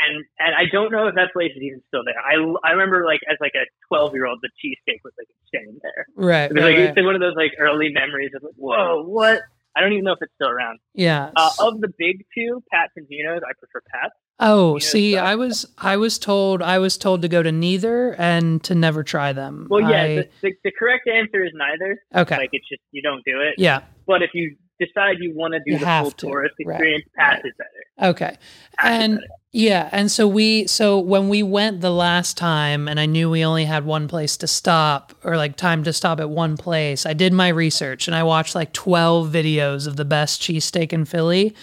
[0.00, 2.18] and and I don't know if that place is even still there.
[2.18, 5.78] I, I remember like as like a 12 year old, the cheesecake was like staying
[5.82, 6.06] there.
[6.16, 6.50] right.
[6.50, 6.88] It was right, like right.
[6.88, 9.42] it's like one of those like early memories of like, whoa, what?
[9.76, 10.78] I don't even know if it's still around.
[10.94, 11.30] Yeah.
[11.36, 14.14] Uh, of the big two, Pat's and Geno's, I prefer Pat's.
[14.42, 15.24] Oh, know, see, stuff.
[15.26, 19.02] I was I was told I was told to go to neither and to never
[19.04, 19.66] try them.
[19.70, 22.00] Well, yeah, I- the, the, the correct answer is neither.
[22.14, 22.36] okay.
[22.38, 23.54] Like it's just you don't do it.
[23.58, 23.82] yeah.
[24.06, 27.04] But if you decide you want to do You the full to, tourist right, experience,
[27.16, 27.44] right.
[27.44, 28.10] is better.
[28.10, 28.36] Okay.
[28.78, 29.20] Pat's is And
[29.52, 33.44] yeah, and so we so when we went the last time and I knew we
[33.44, 37.14] only had one place to stop or like time to stop at one place, I
[37.14, 41.54] did my research and I watched like 12 videos of the best cheesesteak in Philly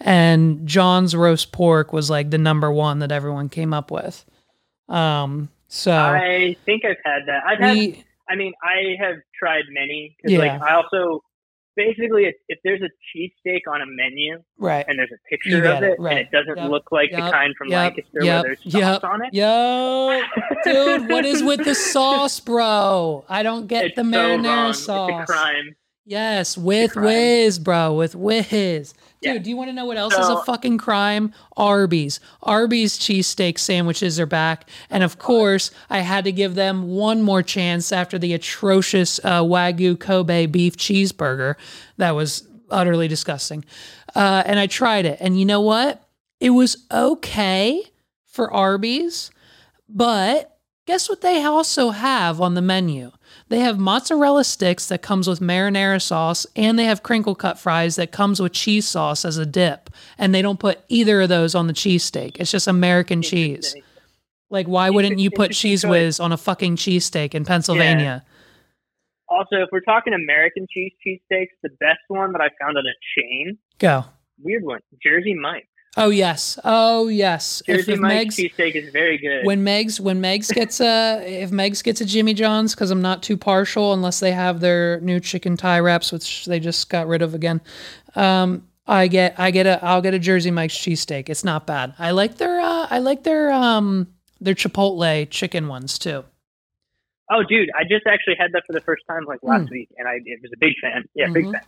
[0.00, 4.24] and John's roast pork was like the number one that everyone came up with.
[4.88, 7.42] Um so I think I've had that.
[7.46, 8.04] I've had.
[8.28, 10.58] I mean, I have tried many like Yeah.
[10.62, 11.22] I also
[11.76, 14.84] basically if, if there's a cheesesteak on a menu right.
[14.88, 16.10] and there's a picture of it, it right.
[16.12, 18.62] and it doesn't Yep, look like yep, the kind from yep, Lancaster yep, where there's
[18.72, 19.34] sauce yep, on it.
[19.34, 20.22] Yo,
[20.64, 23.24] dude, what is with the sauce, bro?
[23.28, 24.72] I don't get It's the so marinara wrong.
[24.74, 25.10] sauce.
[25.22, 25.76] It's a crime.
[26.04, 28.94] Yes, with whiz, bro, with whiz.
[29.22, 29.38] Dude, Yeah.
[29.38, 31.32] do you want to know what else is a fucking crime?
[31.56, 32.20] Arby's.
[32.42, 34.68] Arby's cheesesteak sandwiches are back.
[34.88, 39.42] And of course, I had to give them one more chance after the atrocious uh,
[39.42, 41.56] Wagyu Kobe beef cheeseburger.
[41.98, 43.64] That was utterly disgusting.
[44.14, 45.18] Uh, and I tried it.
[45.20, 46.02] And you know what?
[46.40, 47.82] It was okay
[48.24, 49.30] for Arby's,
[49.88, 50.56] but
[50.86, 53.12] guess what they also have on the menu?
[53.48, 57.96] They have mozzarella sticks that comes with marinara sauce and they have crinkle cut fries
[57.96, 59.90] that comes with cheese sauce as a dip.
[60.18, 62.36] And they don't put either of those on the cheesesteak.
[62.38, 63.74] It's just American cheese.
[64.50, 68.24] Like why wouldn't you put Cheez Whiz on a fucking cheesesteak in Pennsylvania?
[69.28, 72.96] Also, if we're talking American cheese cheesesteaks, the best one that I found on a
[73.16, 74.04] chain, Go.
[74.42, 75.68] weird one, Jersey Mike.
[75.96, 76.58] Oh yes.
[76.62, 77.62] Oh yes.
[77.66, 79.44] If, Jersey if Meg's cheesesteak is very good.
[79.44, 83.22] when Megs when Megs gets a if Megs gets a Jimmy John's because I'm not
[83.24, 87.22] too partial unless they have their new chicken tie wraps which they just got rid
[87.22, 87.60] of again.
[88.14, 91.28] Um, I get I get a I'll get a Jersey Mike's cheesesteak.
[91.28, 91.94] It's not bad.
[91.98, 94.06] I like their uh, I like their um
[94.40, 96.24] their Chipotle chicken ones too.
[97.32, 99.72] oh, dude, I just actually had that for the first time like last Hmm.
[99.74, 101.04] week, and I it was a big fan.
[101.14, 101.52] Yeah, big Mhm.
[101.52, 101.62] fan.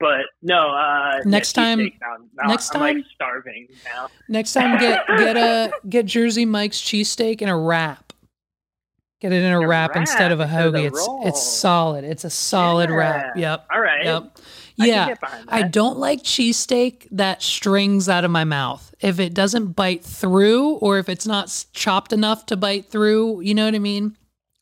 [0.00, 4.08] But no, uh, yeah, Next time- Now, next I'm time- like starving now.
[4.28, 8.12] Next time get get a get Jersey Mike's cheesesteak in a wrap.
[9.20, 10.86] Get it in a A wrap, instead of a wrap instead of hoagie.
[10.86, 11.28] It's roll.
[11.28, 12.04] it's solid.
[12.04, 13.36] It's a solid wrap.
[13.36, 13.66] Yep.
[13.70, 14.02] All right.
[14.04, 14.38] Yep.
[14.76, 15.14] Yeah.
[15.20, 18.94] behind I don't like cheesesteak that strings out of my mouth.
[19.00, 23.54] If it doesn't bite through or if it's not chopped enough to bite through, you
[23.54, 24.16] know what I mean?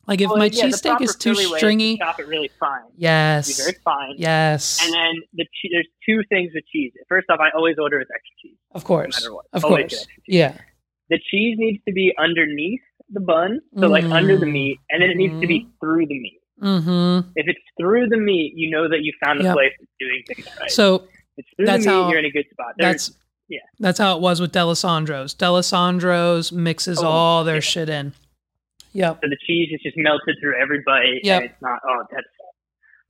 [0.09, 1.99] Like if my yeah, cheesesteak is too way to stringy.
[1.99, 2.81] chop it really fine.
[2.97, 3.57] Be Yes.
[3.63, 4.15] very fine.
[4.17, 4.81] Yes.
[4.83, 6.93] And then the che- there's two things with cheese.
[7.09, 9.21] First off, I always order with extra cheese, Of no course.
[9.21, 9.45] matter what.
[9.53, 10.07] Of Always course.
[10.27, 10.57] Yeah.
[11.11, 14.53] The cheese needs to be underneath the bun, so like under the Mm.
[14.53, 16.41] meat, and then it needs to be through the meat.
[16.63, 17.31] Mm-hmm.
[17.37, 19.55] If it's through the meat, you know that you found a Yep.
[19.55, 20.71] place that's doing things right.
[20.71, 21.03] So if
[21.39, 22.75] it's through that's the meat, how- you're in a good spot.
[22.79, 23.19] There's, that's
[23.49, 23.61] yeah.
[23.79, 25.35] That's how it was with Dalessandro's.
[25.35, 27.61] Dalessandro's mixes Oh, all their yeah.
[27.61, 28.13] shit in.
[28.99, 29.19] Yep.
[29.23, 31.37] so the cheese is just melted through every bite, Yep.
[31.43, 31.79] and it's not.
[31.87, 32.27] Oh, that's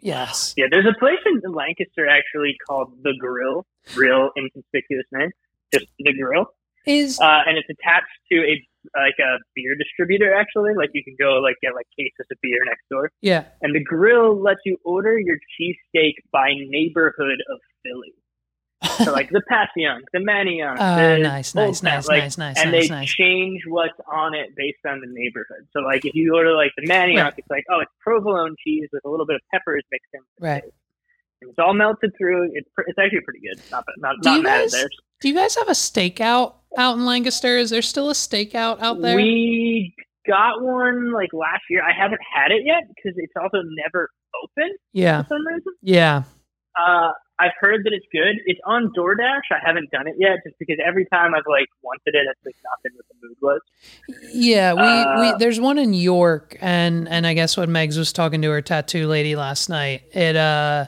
[0.00, 0.54] Yes.
[0.56, 0.66] yeah.
[0.70, 3.66] There's a place in Lancaster actually called the Grill.
[3.96, 5.30] Real inconspicuous name,
[5.72, 6.46] just the Grill.
[6.86, 8.54] Is uh, and it's attached to a
[8.96, 10.72] like a beer distributor actually.
[10.76, 13.44] Like you can go like get like cases of beer next door, yeah.
[13.60, 18.14] and the grill lets you order your cheesesteak by neighborhood of Philly.
[19.04, 22.70] So like the Passyunk, the Manayunk, Oh, the nice, nice, nice, like, nice, nice, and
[22.72, 23.08] nice, they nice.
[23.08, 25.66] change what's on it based on the neighborhood.
[25.72, 27.34] So like if you order like the Manayunk, Right.
[27.36, 30.20] it's like oh it's provolone cheese with a little bit of peppers mixed in.
[30.40, 30.62] Right.
[31.40, 32.50] And it's all melted through.
[32.54, 33.60] It's pr- it's actually pretty good.
[33.70, 34.96] Not not Do not you guys- at theirs.
[35.20, 37.56] Do you guys have a stakeout out in Lancaster?
[37.58, 39.16] Is there still a stakeout out there?
[39.16, 39.92] We
[40.28, 41.82] got one like last year.
[41.82, 44.10] I haven't had it yet because it's also never
[44.44, 45.22] open yeah.
[45.22, 45.72] for some reason.
[45.82, 46.22] Yeah.
[46.78, 48.36] Uh, I've heard that it's good.
[48.46, 49.42] It's on DoorDash.
[49.52, 52.56] I haven't done it yet just because every time I've like wanted it, it's like
[52.64, 53.60] not been what the mood was.
[54.32, 58.12] Yeah, we, Uh, we there's one in York and and I guess when Megs was
[58.12, 60.86] talking to her tattoo lady last night, it uh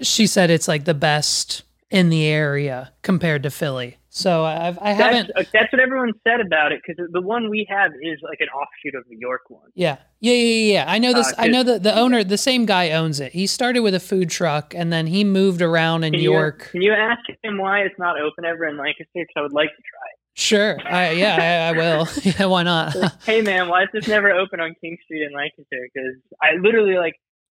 [0.00, 3.98] she said it's like the best in the area compared to Philly.
[4.14, 7.48] So I've I haven't That's, uh, that's what everyone said about it because the one
[7.48, 9.70] we have is like an offshoot of the York one.
[9.74, 9.96] Yeah.
[10.20, 10.84] Yeah, yeah, yeah.
[10.86, 11.28] I know this.
[11.28, 13.32] Uh, I know that the owner, the same guy owns it.
[13.32, 16.64] He started with a food truck and then he moved around in Can York.
[16.74, 19.06] You, can you ask him why it's not open ever in Lancaster?
[19.14, 20.08] Because I would like to try.
[20.34, 20.76] Sure.
[20.84, 22.06] I, yeah, I, I will.
[22.22, 22.94] yeah, why not?
[23.24, 25.88] hey man, why is this never open on King Street in Lancaster?
[25.90, 27.14] Because I literally like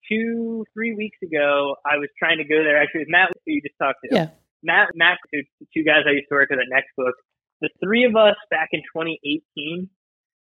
[0.09, 2.81] two, three weeks ago, I was trying to go there.
[2.83, 4.09] Actually, with Matt, who you just talked to.
[4.11, 4.29] Yeah.
[4.66, 7.12] Matt, Matt, who, the two guys I used to work with at Nextbook.
[7.61, 9.88] The three of us back in 2018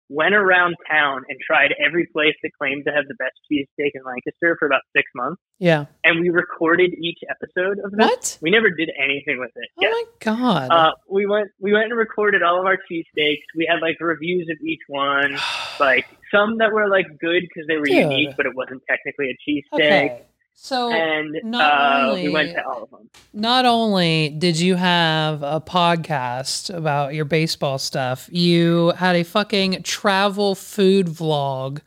[0.08, 4.02] went around town and tried every place that claimed to have the best cheesesteak in
[4.04, 5.86] Lancaster for about six months, yeah.
[6.04, 8.06] and we recorded each episode of this.
[8.06, 8.38] What?
[8.40, 9.68] We never did anything with it.
[9.78, 10.70] Oh my god.
[10.70, 13.46] Uh, we went we went and recorded all of our cheesesteaks.
[13.56, 15.38] We had like reviews of each one,
[15.80, 18.10] like some that were like good because they were Dude.
[18.10, 19.74] unique, but it wasn't technically a cheesesteak.
[19.74, 20.22] okay.
[20.58, 21.72] So And not
[22.04, 23.10] uh, only- we went to all of them.
[23.34, 29.82] not only did you have a podcast about your baseball stuff, you had a fucking
[29.82, 31.80] travel food vlog.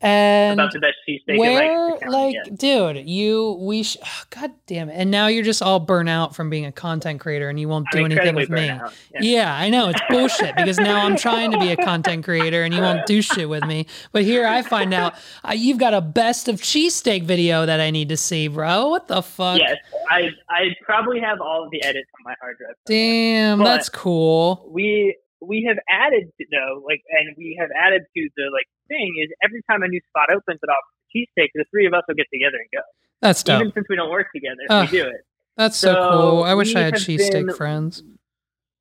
[0.00, 2.48] And About the best cheesesteak where like yes.
[2.54, 6.36] dude you we sh- oh, god damn it and now you're just all burnt out
[6.36, 8.66] from being a content creator and you won't do I'm anything with me.
[8.66, 8.88] Yeah.
[9.20, 12.72] yeah i know it's bullshit because now i'm trying to be a content creator and
[12.72, 16.00] you won't do shit with me but here i find out uh, you've got a
[16.00, 20.30] best of cheesesteak video that i need to see bro what the fuck Yes, I
[20.48, 22.74] I probably have all of the edits on my hard drive.
[22.86, 28.02] damn But- that's cool We we have added to though, like, and we have added
[28.16, 31.64] to the like thing is every time a new spot opens at offers cheesesteak, the
[31.70, 32.84] three of us will get together and go.
[33.20, 33.60] That's dope.
[33.60, 34.88] Even since we don't work together, Ugh.
[34.90, 35.20] we ah, do it.
[35.56, 36.42] That's so, So cool.
[36.44, 38.02] I wish I had cheesesteak friends.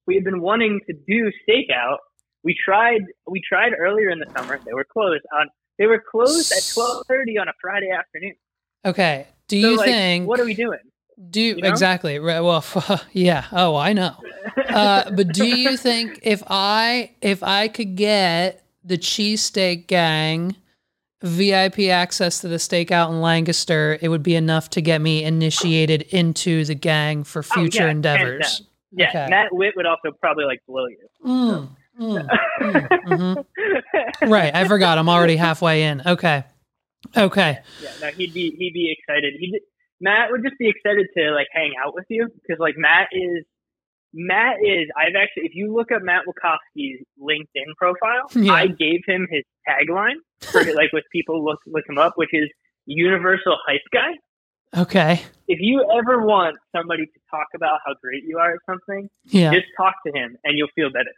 [0.05, 1.97] We have been wanting to do stakeout.
[2.43, 3.01] We tried.
[3.27, 4.59] We tried earlier in the summer.
[4.63, 5.49] They were closed on.
[5.79, 8.35] They were closed at twelve thirty on a Friday afternoon.
[8.85, 9.27] Okay.
[9.47, 10.79] Do So, you like, think what are we doing?
[11.29, 11.67] Do you, know?
[11.69, 12.63] exactly right, well
[13.11, 14.15] yeah oh i know
[14.69, 20.55] uh, but do you think if i if i could get the cheesesteak gang
[21.23, 26.03] vip access to the stakeout in lancaster it would be enough to get me initiated
[26.03, 29.27] into the gang for Oh, future yeah, endeavors yeah, Okay.
[29.29, 30.97] Matt Witt would also probably like blow you.
[31.25, 32.29] Mm, mm,
[32.61, 34.29] mm, mhm.
[34.29, 36.43] right i forgot i'm already halfway in okay
[37.15, 39.33] okay Yeah, no, he'd be he'd be excited.
[39.39, 39.59] He
[39.99, 43.43] Matt would just be excited to like hang out with you because like Matt is
[44.13, 48.53] Matt is I've actually if you look up Matt Wachowski's LinkedIn profile, Yeah.
[48.53, 52.49] I gave him his tagline for like with people look look him up, which is
[52.85, 54.81] Universal Hype Guy.
[54.81, 59.09] okay If you ever want somebody to talk about how great you are at something,
[59.25, 61.13] yeah just talk to him and you'll feel better.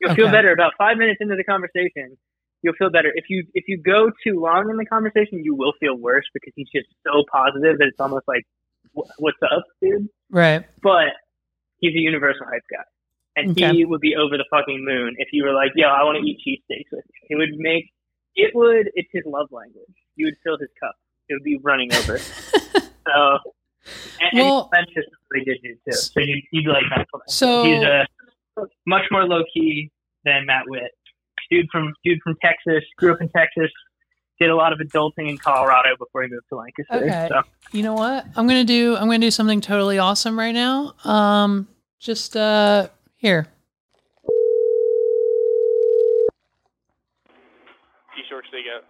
[0.00, 2.16] You'll feel better about five minutes into the conversation.
[2.62, 3.10] You'll feel better.
[3.14, 6.52] If you if you go too long in the conversation, you will feel worse because
[6.56, 8.44] he's just so positive that it's almost like,
[8.92, 11.08] "What's up, dude?" right But
[11.78, 12.84] he's a universal hype guy,
[13.36, 13.72] and Okay.
[13.76, 16.24] he would be over the fucking moon if you were like, "Yo, I want to
[16.28, 17.90] eat cheesesteaks with you." He would make
[18.36, 18.90] it would.
[18.94, 19.94] It's his love language.
[20.16, 20.94] You would fill his cup.
[21.28, 22.18] It would be running over.
[23.06, 23.38] so.
[24.20, 25.08] And, Well- and that's just
[25.46, 25.92] did do too.
[25.92, 28.06] So you'd, you'd be like, that's what So- he's a
[28.86, 29.90] much more low key
[30.24, 30.90] than Matt Witt.
[31.50, 33.70] Dude from dude from Texas, grew up in Texas,
[34.38, 36.94] did a lot of adulting in Colorado before he moved to Lancaster.
[36.94, 37.28] Okay.
[37.28, 38.24] So You know what?
[38.36, 38.96] I'm gonna do.
[38.96, 40.94] I'm gonna do something totally awesome right now.
[41.04, 43.46] Um, just uh, here.
[48.18, 48.84] East York Steak Out.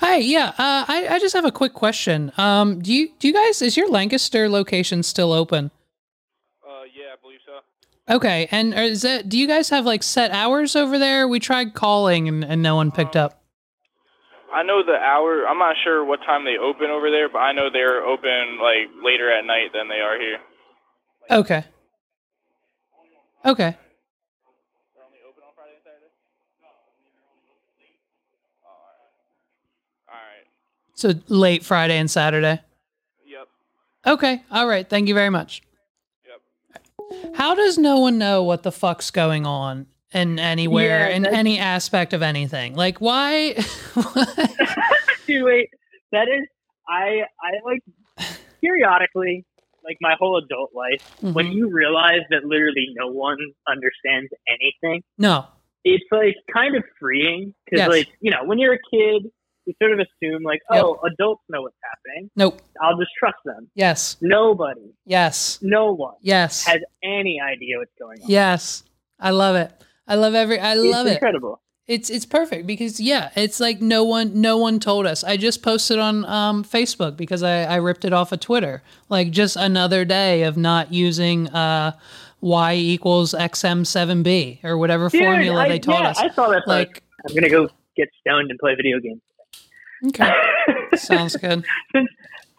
[0.00, 0.16] Hi.
[0.18, 0.48] Yeah.
[0.58, 2.30] Uh, I I just have a quick question.
[2.36, 5.70] Um, do you do you guys is your Lancaster location still open?
[6.66, 7.60] Uh, yeah, I believe so.
[8.08, 8.48] Okay.
[8.50, 11.28] And is that do you guys have like set hours over there?
[11.28, 13.42] We tried calling and, and no one picked up.
[14.52, 15.46] I know the hour.
[15.48, 18.90] I'm not sure what time they open over there, but I know they're open like
[19.02, 20.38] later at night than they are here.
[21.30, 21.64] Okay.
[23.44, 23.76] Okay.
[24.94, 26.12] They're only open on Friday and Saturday.
[30.08, 30.46] All right.
[30.94, 32.60] So late Friday and Saturday.
[33.26, 33.48] Yep.
[34.06, 34.42] Okay.
[34.50, 34.88] All right.
[34.88, 35.62] Thank you very much.
[37.34, 41.58] How does no one know what the fuck's going on in anywhere Yeah, in any
[41.58, 42.74] aspect of anything?
[42.74, 43.52] Like why?
[45.26, 45.70] dude, wait,
[46.12, 46.46] that is
[46.88, 47.80] I I like
[48.60, 49.44] periodically,
[49.84, 51.54] like my whole adult life, when Mhm.
[51.54, 55.46] you realize that literally no one understands anything, no.
[55.84, 57.88] it's like kind of freeing because Yes.
[57.88, 59.30] like you know when you're a kid.
[59.64, 60.82] You sort of assume like, Yep.
[60.84, 62.30] oh, adults know what's happening.
[62.36, 62.60] Nope.
[62.80, 63.68] I'll just trust them.
[63.74, 64.16] Yes.
[64.20, 65.58] Nobody, Yes.
[65.62, 66.64] no one Yes.
[66.66, 68.28] has any idea what's going on.
[68.28, 68.82] Yes.
[69.20, 69.70] I love it.
[70.06, 71.12] I love every I it's love it.
[71.12, 71.60] incredible.
[71.86, 75.22] It's it's perfect because yeah, it's like no one no one told us.
[75.24, 78.82] I just posted on um, Facebook because I, I ripped it off of Twitter.
[79.08, 81.92] Like just another day of not using uh,
[82.40, 86.18] y equals xm7b or whatever Dude, formula I, they taught yeah, us.
[86.18, 86.66] I saw that.
[86.66, 89.20] Like, Like I'm gonna go get stoned and play video games.
[90.08, 90.32] Okay,
[90.94, 91.64] sounds good.
[91.94, 92.08] since,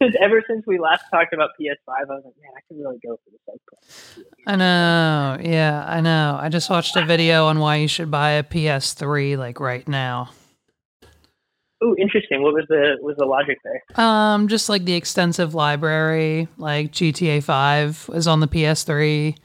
[0.01, 2.99] since ever since we last talked about PS5, I was like, man, I could really
[3.05, 3.41] go for this.
[3.47, 5.37] Like, I know.
[5.41, 6.37] Yeah, I know.
[6.41, 10.29] I just watched a video on why you should buy a PS3 like right now.
[11.83, 12.41] Ooh, interesting.
[12.41, 14.03] What was the was the logic there?
[14.03, 19.35] Um, just like the extensive library, like GTA Five is on the PS3.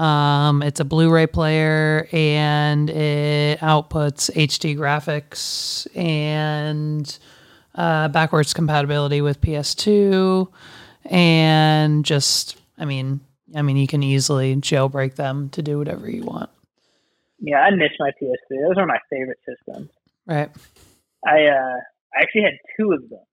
[0.00, 7.18] Um, it's a Blu-ray player and it outputs HD graphics and
[7.78, 10.48] uh, backwards compatibility with PS2,
[11.04, 13.20] and just, I mean,
[13.54, 16.50] I mean, you can easily jailbreak them to do whatever you want,
[17.40, 18.68] Yeah, I miss my PS3.
[18.68, 19.90] Those are my favorite systems.
[20.26, 20.50] right?
[21.26, 21.76] I uh,
[22.14, 23.24] I actually had two of them.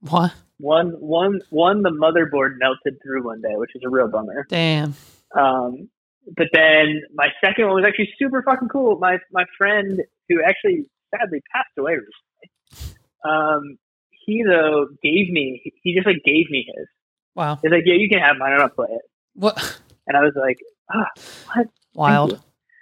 [0.00, 0.32] What?
[0.58, 4.46] One one one the motherboard melted through one day, which is a real bummer.
[4.48, 4.94] Damn.
[5.36, 5.88] Um,
[6.36, 8.98] but then my second one was actually super fucking cool.
[8.98, 12.97] My my friend who actually sadly passed away recently.
[13.24, 13.78] Um,
[14.10, 16.86] he though gave me he just like gave me his.
[17.34, 17.58] Wow.
[17.62, 18.52] He's like, yeah, you can have mine.
[18.52, 19.02] I'm gonna play it.
[19.34, 19.80] What?
[20.06, 20.58] And I was like,
[20.92, 21.06] ah,
[21.54, 21.66] what?
[21.94, 22.40] Wild.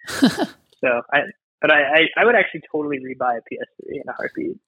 [0.80, 1.20] So I,
[1.60, 4.58] but I, I, I would actually totally rebuy a PS3 in a heartbeat.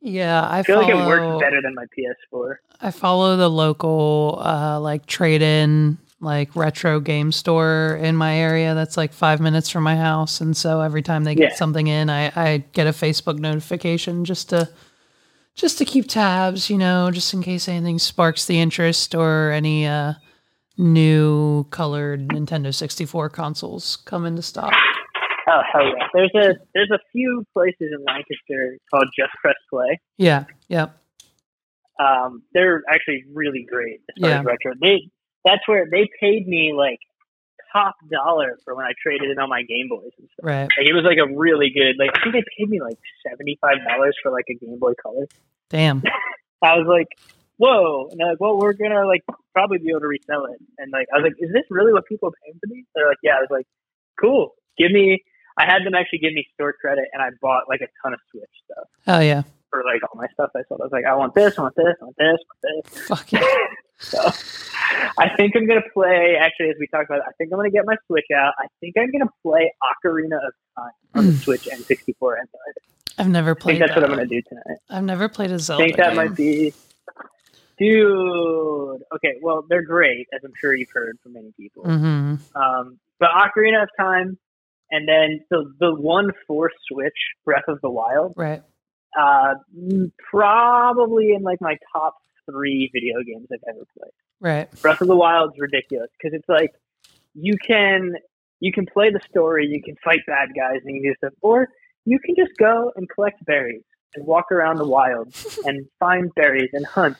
[0.00, 2.54] yeah, I I feel like it follow- works better than my PS4.
[2.80, 8.74] I follow the local uh like trade in like retro game store in my area
[8.74, 11.56] that's like five minutes from my house, and so every time they get Yeah.
[11.56, 14.68] something in, I I get a Facebook notification just to
[15.60, 19.86] just to keep tabs, you know, just in case anything sparks the interest or any
[19.86, 20.14] uh,
[20.78, 24.72] new colored Nintendo 64 consoles come into stock.
[25.48, 26.06] Oh hell yeah!
[26.14, 29.98] There's a there's a few places in Lancaster called Just Press Play.
[30.16, 30.90] Yeah, yeah,
[31.98, 34.38] Um, they're actually really great as far Yeah.
[34.40, 34.72] as retro.
[34.80, 35.10] They
[35.44, 36.98] that's where they paid me like
[37.72, 40.44] top dollar for when I traded in all my Game Boys and stuff.
[40.44, 40.68] right.
[40.76, 42.98] Like it was like a really good like I think they paid me like
[43.28, 45.26] seventy five dollars for like a Game Boy Color.
[45.68, 46.02] Damn.
[46.62, 47.08] I was like,
[47.56, 48.08] whoa.
[48.10, 50.58] And they're like, well, we're gonna like probably be able to resell it.
[50.78, 52.84] And like I was like, is this really what people are paying for these?
[52.94, 53.36] They're like, yeah.
[53.36, 53.66] I was like,
[54.20, 54.54] cool.
[54.78, 55.22] Give me.
[55.58, 58.20] I had them actually give me store credit, and I bought like a ton of
[58.30, 59.42] Switch stuff Oh yeah.
[59.68, 60.50] for like all my stuff.
[60.56, 60.80] I sold.
[60.80, 63.06] I was like, I want this, I want this, I want this, I want this.
[63.08, 63.42] Fuck yeah.
[63.98, 64.30] So
[65.18, 66.36] I think I'm gonna play.
[66.40, 68.52] Actually, as we talked about, I think I'm gonna get my Switch out.
[68.58, 69.72] I think I'm gonna play
[70.04, 72.48] Ocarina of Time on the Switch N64 and
[73.18, 73.72] I've never I played.
[73.78, 74.78] think that's what I'm gonna do tonight.
[74.88, 75.82] I've never played a Zelda.
[75.82, 76.16] I think that game.
[76.16, 76.72] might be.
[77.78, 79.34] Dude, okay.
[79.40, 81.84] Well, they're great, as I'm sure you've heard from many people.
[81.84, 82.34] Mm-hmm.
[82.54, 84.38] Um, but Ocarina of Time,
[84.90, 87.14] and then the the one for Switch,
[87.44, 88.62] Breath of the Wild, Right.
[89.18, 89.54] uh,
[90.30, 92.16] probably in like my top
[92.50, 94.12] three video games I've ever played.
[94.40, 94.68] Right.
[94.80, 96.70] Breath of the Wild's ridiculous because it's like
[97.34, 98.14] you can
[98.60, 101.32] you can play the story, you can fight bad guys, and you can do stuff,
[101.42, 101.68] or
[102.04, 103.82] you can just go and collect berries
[104.14, 105.34] and walk around the wild
[105.64, 107.16] and find berries and hunt,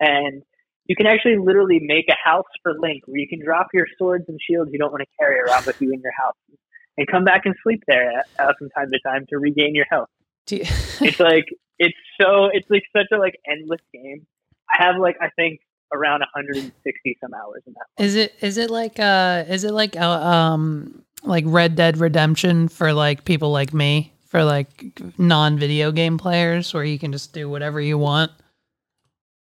[0.00, 0.42] and
[0.86, 4.24] you can actually literally make a house for Link where you can drop your swords
[4.28, 6.36] and shields you don't want to carry around with you in your house,
[6.96, 10.08] and come back and sleep there uh, from time to time to regain your health
[10.50, 10.64] you-
[11.00, 11.46] it's like
[11.78, 14.26] it's so it's like such a like endless game.
[14.72, 15.60] I have like I think
[15.92, 18.04] around 160 some hours in that.
[18.04, 22.68] is it is it like uh is it like uh, um like Red Dead Redemption
[22.68, 27.32] for like people like me for like non video game players where you can just
[27.32, 28.30] do whatever you want?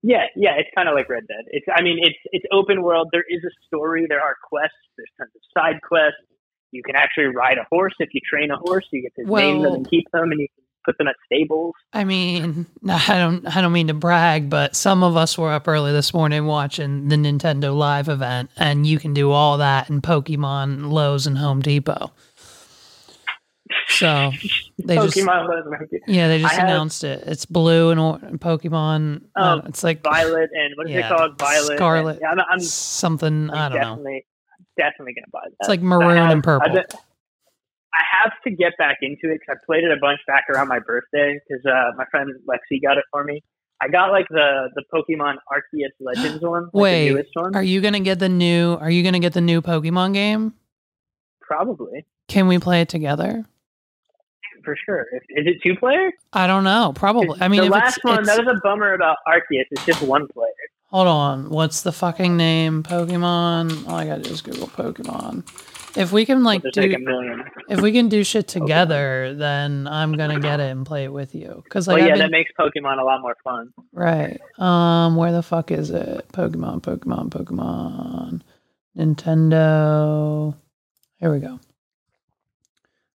[0.02, 1.46] Yeah, yeah, it's kind of like Red Dead.
[1.48, 3.10] It's I mean it's it's open world.
[3.12, 4.06] There is a story.
[4.08, 4.76] There are quests.
[4.98, 6.20] There's tons of side quests.
[6.72, 8.86] You can actually ride a horse if you train a horse.
[8.92, 11.74] You get to name them and keep them, and you can put them at stables.
[11.94, 15.68] I mean, I don't I don't mean to brag, but some of us were up
[15.68, 20.02] early this morning watching the Nintendo Live event, and you can do all that in
[20.02, 22.12] Pokemon, Lowe's, and Home Depot.
[23.90, 24.32] So
[24.84, 26.02] they just Pokemon Let's Make It.
[26.08, 27.24] yeah they just I have- announced it.
[27.26, 29.24] It's blue and, or- and Pokemon.
[29.36, 31.40] I Um, it's like Violet and what is Yeah, it called?
[31.40, 31.70] Violet.
[31.72, 32.20] and- Scarlet.
[32.22, 33.84] yeah, I'm, I'm something I don't know.
[33.96, 34.26] definitely
[34.78, 35.56] definitely gonna buy that.
[35.62, 36.82] It's like maroon have- and purple.
[37.96, 40.68] I have to get back into it because I played it a bunch back around
[40.68, 43.44] my birthday because uh, my friend Lexi got it for me.
[43.82, 47.56] I got like the the Pokemon Arceus Legends one, like Wait, the newest one.
[47.56, 48.74] Are you gonna get the new?
[48.80, 50.54] Are you gonna get the new Pokemon game?
[51.42, 53.46] Probably Can we play it together?
[54.64, 55.06] for sure.
[55.12, 56.10] If, is it two player?
[56.32, 56.94] I don't know.
[56.96, 57.38] Probably.
[57.42, 59.66] I mean, the if last it's, one it's- that was a bummer about Arceus.
[59.72, 60.48] It's just one player.
[60.90, 61.50] Hold on.
[61.50, 62.82] What's the fucking name?
[62.84, 63.88] Pokemon.
[63.90, 65.44] All I gotta do is Google Pokemon.
[65.96, 70.40] If we can like do, like if we can do shit together, then I'm gonna
[70.40, 71.64] get it and play it with you.
[71.70, 73.72] Cause like well, yeah, been, that makes Pokemon a lot more fun.
[73.92, 74.40] right.
[74.58, 76.28] Um, where the fuck is it?
[76.34, 78.42] Pokemon, Pokemon, Pokemon.
[78.98, 80.56] Nintendo.
[81.20, 81.60] Here we go.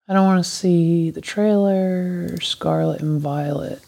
[0.09, 2.41] I don't want to see the trailer.
[2.41, 3.81] Scarlet and Violet.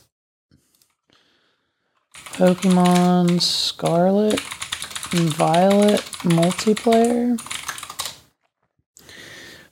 [2.15, 4.41] Pokemon Scarlet
[5.13, 7.39] and Violet multiplayer.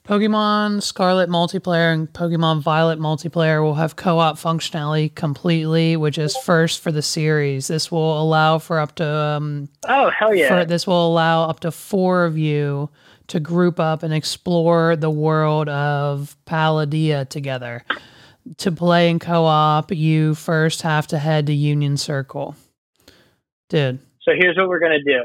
[0.06, 6.36] Pokemon Scarlet multiplayer and Pokemon Violet multiplayer will have co op functionality completely, which is
[6.36, 7.66] first for the series.
[7.66, 10.48] This will allow for up to um, Oh hell yeah!
[10.48, 12.88] for this will allow up to four of you
[13.26, 17.82] to group up and explore the world of Paldea together.
[18.58, 22.54] To play in co-op, you first have to head to Union Circle.
[23.68, 25.24] Dude, So here's what we're gonna do.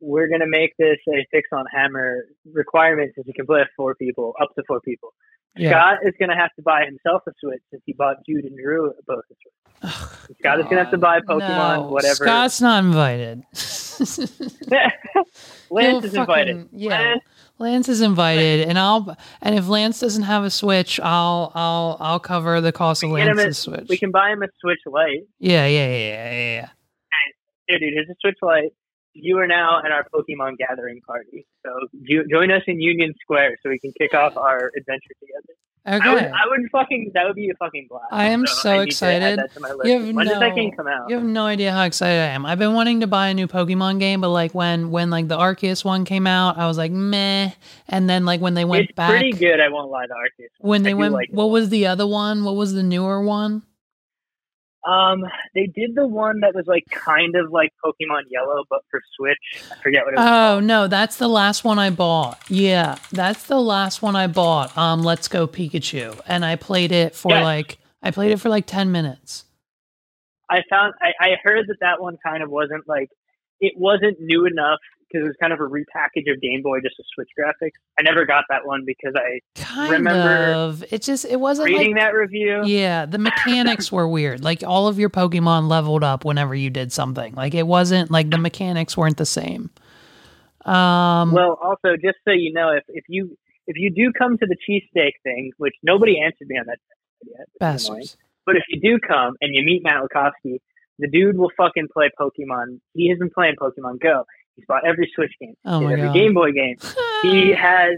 [0.00, 4.34] We're gonna make this a fix on hammer requirement since you can play four people,
[4.40, 5.12] up to four people.
[5.56, 5.70] yeah.
[5.70, 8.92] Scott is gonna have to buy himself a Switch since he bought Jude and Drew
[9.06, 10.38] both a Switch.
[10.40, 12.14] Scott is gonna have to buy Pokemon, No, whatever.
[12.14, 13.42] Scott's not invited.
[15.70, 16.68] Lance is invited.
[16.72, 16.98] yeah.
[17.00, 17.22] Lance,
[17.58, 22.20] Lance is invited, and I'll and if Lance doesn't have a Switch, I'll I'll I'll
[22.20, 23.86] cover the cost of We can get him Lance's Switch.
[23.88, 25.26] we can buy him a Switch Lite.
[25.38, 26.68] yeah, yeah, yeah, yeah, yeah.
[27.68, 28.72] Here, dude, here's a Switch Lite.
[29.14, 31.46] You are now at our Pokemon gathering party.
[31.64, 31.70] So
[32.08, 35.54] jo- join us in Union Square so we can kick off our adventure together.
[35.86, 36.06] Okay.
[36.06, 37.12] I would, I would fucking.
[37.14, 38.04] That would be a fucking blast.
[38.12, 39.38] I am so I to add excited.
[39.38, 39.86] that to my list.
[39.86, 41.08] You have when does that no- game come out?
[41.08, 42.44] You have no idea how excited I am.
[42.44, 45.38] I've been wanting to buy a new Pokemon game, but like when when like the
[45.38, 47.52] Arceus one came out, I was like meh.
[47.88, 49.60] And then like when they went it's back, pretty good.
[49.60, 50.48] I won't lie to Arceus.
[50.58, 52.44] when I they went, like what was the other one?
[52.44, 53.62] What was the newer one?
[54.86, 55.24] Um,
[55.54, 59.36] they did the one that was like kind of like Pokemon Yellow, but for Switch.
[59.72, 60.26] I forget what it was.
[60.28, 62.40] Oh no, that's the last one I bought.
[62.48, 64.76] Yeah, that's the last one I bought.
[64.78, 67.44] Um, Let's Go Pikachu, and I played it for Yes.
[67.44, 69.44] like I played it for like ten minutes.
[70.48, 73.08] I found I, I heard that that one kind of wasn't like
[73.60, 74.78] it wasn't new enough
[75.10, 77.72] because it was kind of a repackage of Game Boy just to switch graphics.
[77.98, 80.84] I never got that one because I Kind Remember of.
[80.92, 82.62] It just it wasn't reading like that review.
[82.64, 84.42] Yeah, the mechanics were weird.
[84.42, 87.34] Like all of your Pokemon leveled up whenever you did something.
[87.34, 89.70] Like it wasn't like the mechanics weren't the same.
[90.64, 93.36] Um Well, also just so you know, if if you
[93.66, 96.78] if you do come to the cheesesteak thing, which nobody answered me on that
[97.24, 98.16] yet, which is annoying, bastards.
[98.46, 100.60] but if you do come and you meet Matt Lakovsky,
[100.98, 102.80] the dude will fucking play Pokemon.
[102.94, 104.24] He has been playing Pokemon Go.
[104.58, 106.14] He's bought every Switch game, Oh every god.
[106.14, 106.76] Game Boy game.
[107.22, 107.94] He has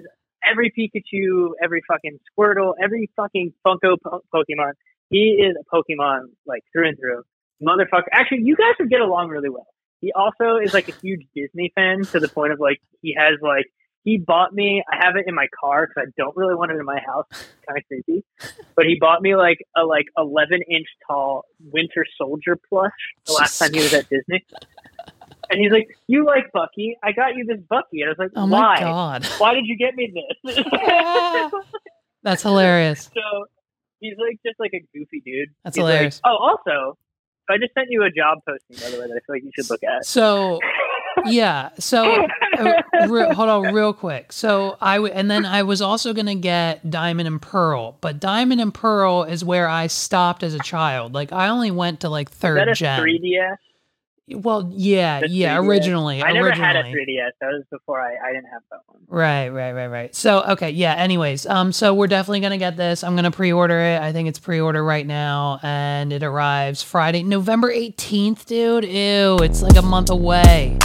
[0.48, 4.72] every Pikachu, every fucking Squirtle, every fucking Funko po- Pokemon.
[5.08, 7.22] He is a Pokemon like through and through.
[7.62, 8.08] Motherfucker.
[8.12, 9.66] Actually, you guys would get along really well.
[10.00, 13.38] He also is like a huge Disney fan to the point of like he has
[13.42, 13.66] like
[14.04, 14.82] he bought me.
[14.90, 17.26] I have it in my car because I don't really want it in my house.
[17.66, 18.24] Kind of creepy.
[18.74, 22.92] But he bought me like a like 11 inch tall Winter Soldier plush
[23.26, 24.46] the last time he was at Disney.
[25.50, 26.96] And he's like, "You like Bucky?
[27.02, 28.80] I got you this Bucky." And I was like, Oh my "Why?
[28.80, 29.26] god.
[29.38, 30.12] Why did you get me
[30.44, 30.64] this?"
[32.22, 33.10] That's hilarious.
[33.14, 33.46] so
[34.00, 35.48] he's like just like a goofy dude.
[35.64, 36.20] That's He's like- hilarious.
[36.24, 36.96] oh, also,
[37.48, 39.50] I just sent you a job posting by the way that I feel like you
[39.56, 40.04] should look at.
[40.04, 40.60] So
[41.24, 42.26] yeah, so
[42.58, 42.72] uh,
[43.08, 44.32] re- hold on real quick.
[44.32, 48.20] So I w- and then I was also going to get Diamond and Pearl, but
[48.20, 51.12] Diamond and Pearl is where I stopped as a child.
[51.14, 53.00] Like I only went to like Is third that a gen.
[53.00, 53.56] 3DS?
[54.32, 55.66] Well, yeah, yeah, 3DS.
[55.68, 56.22] originally.
[56.22, 56.66] I never originally.
[56.66, 57.30] had a 3DS.
[57.40, 58.98] That was before I, I didn't have that one.
[59.08, 60.14] Right, right, right, right.
[60.14, 63.02] So, okay, yeah, anyways, um so we're definitely going to get this.
[63.02, 64.00] I'm going to pre-order it.
[64.00, 68.84] I think it's pre-order right now and it arrives Friday, November 18th, dude.
[68.84, 70.78] Ew, it's like a month away.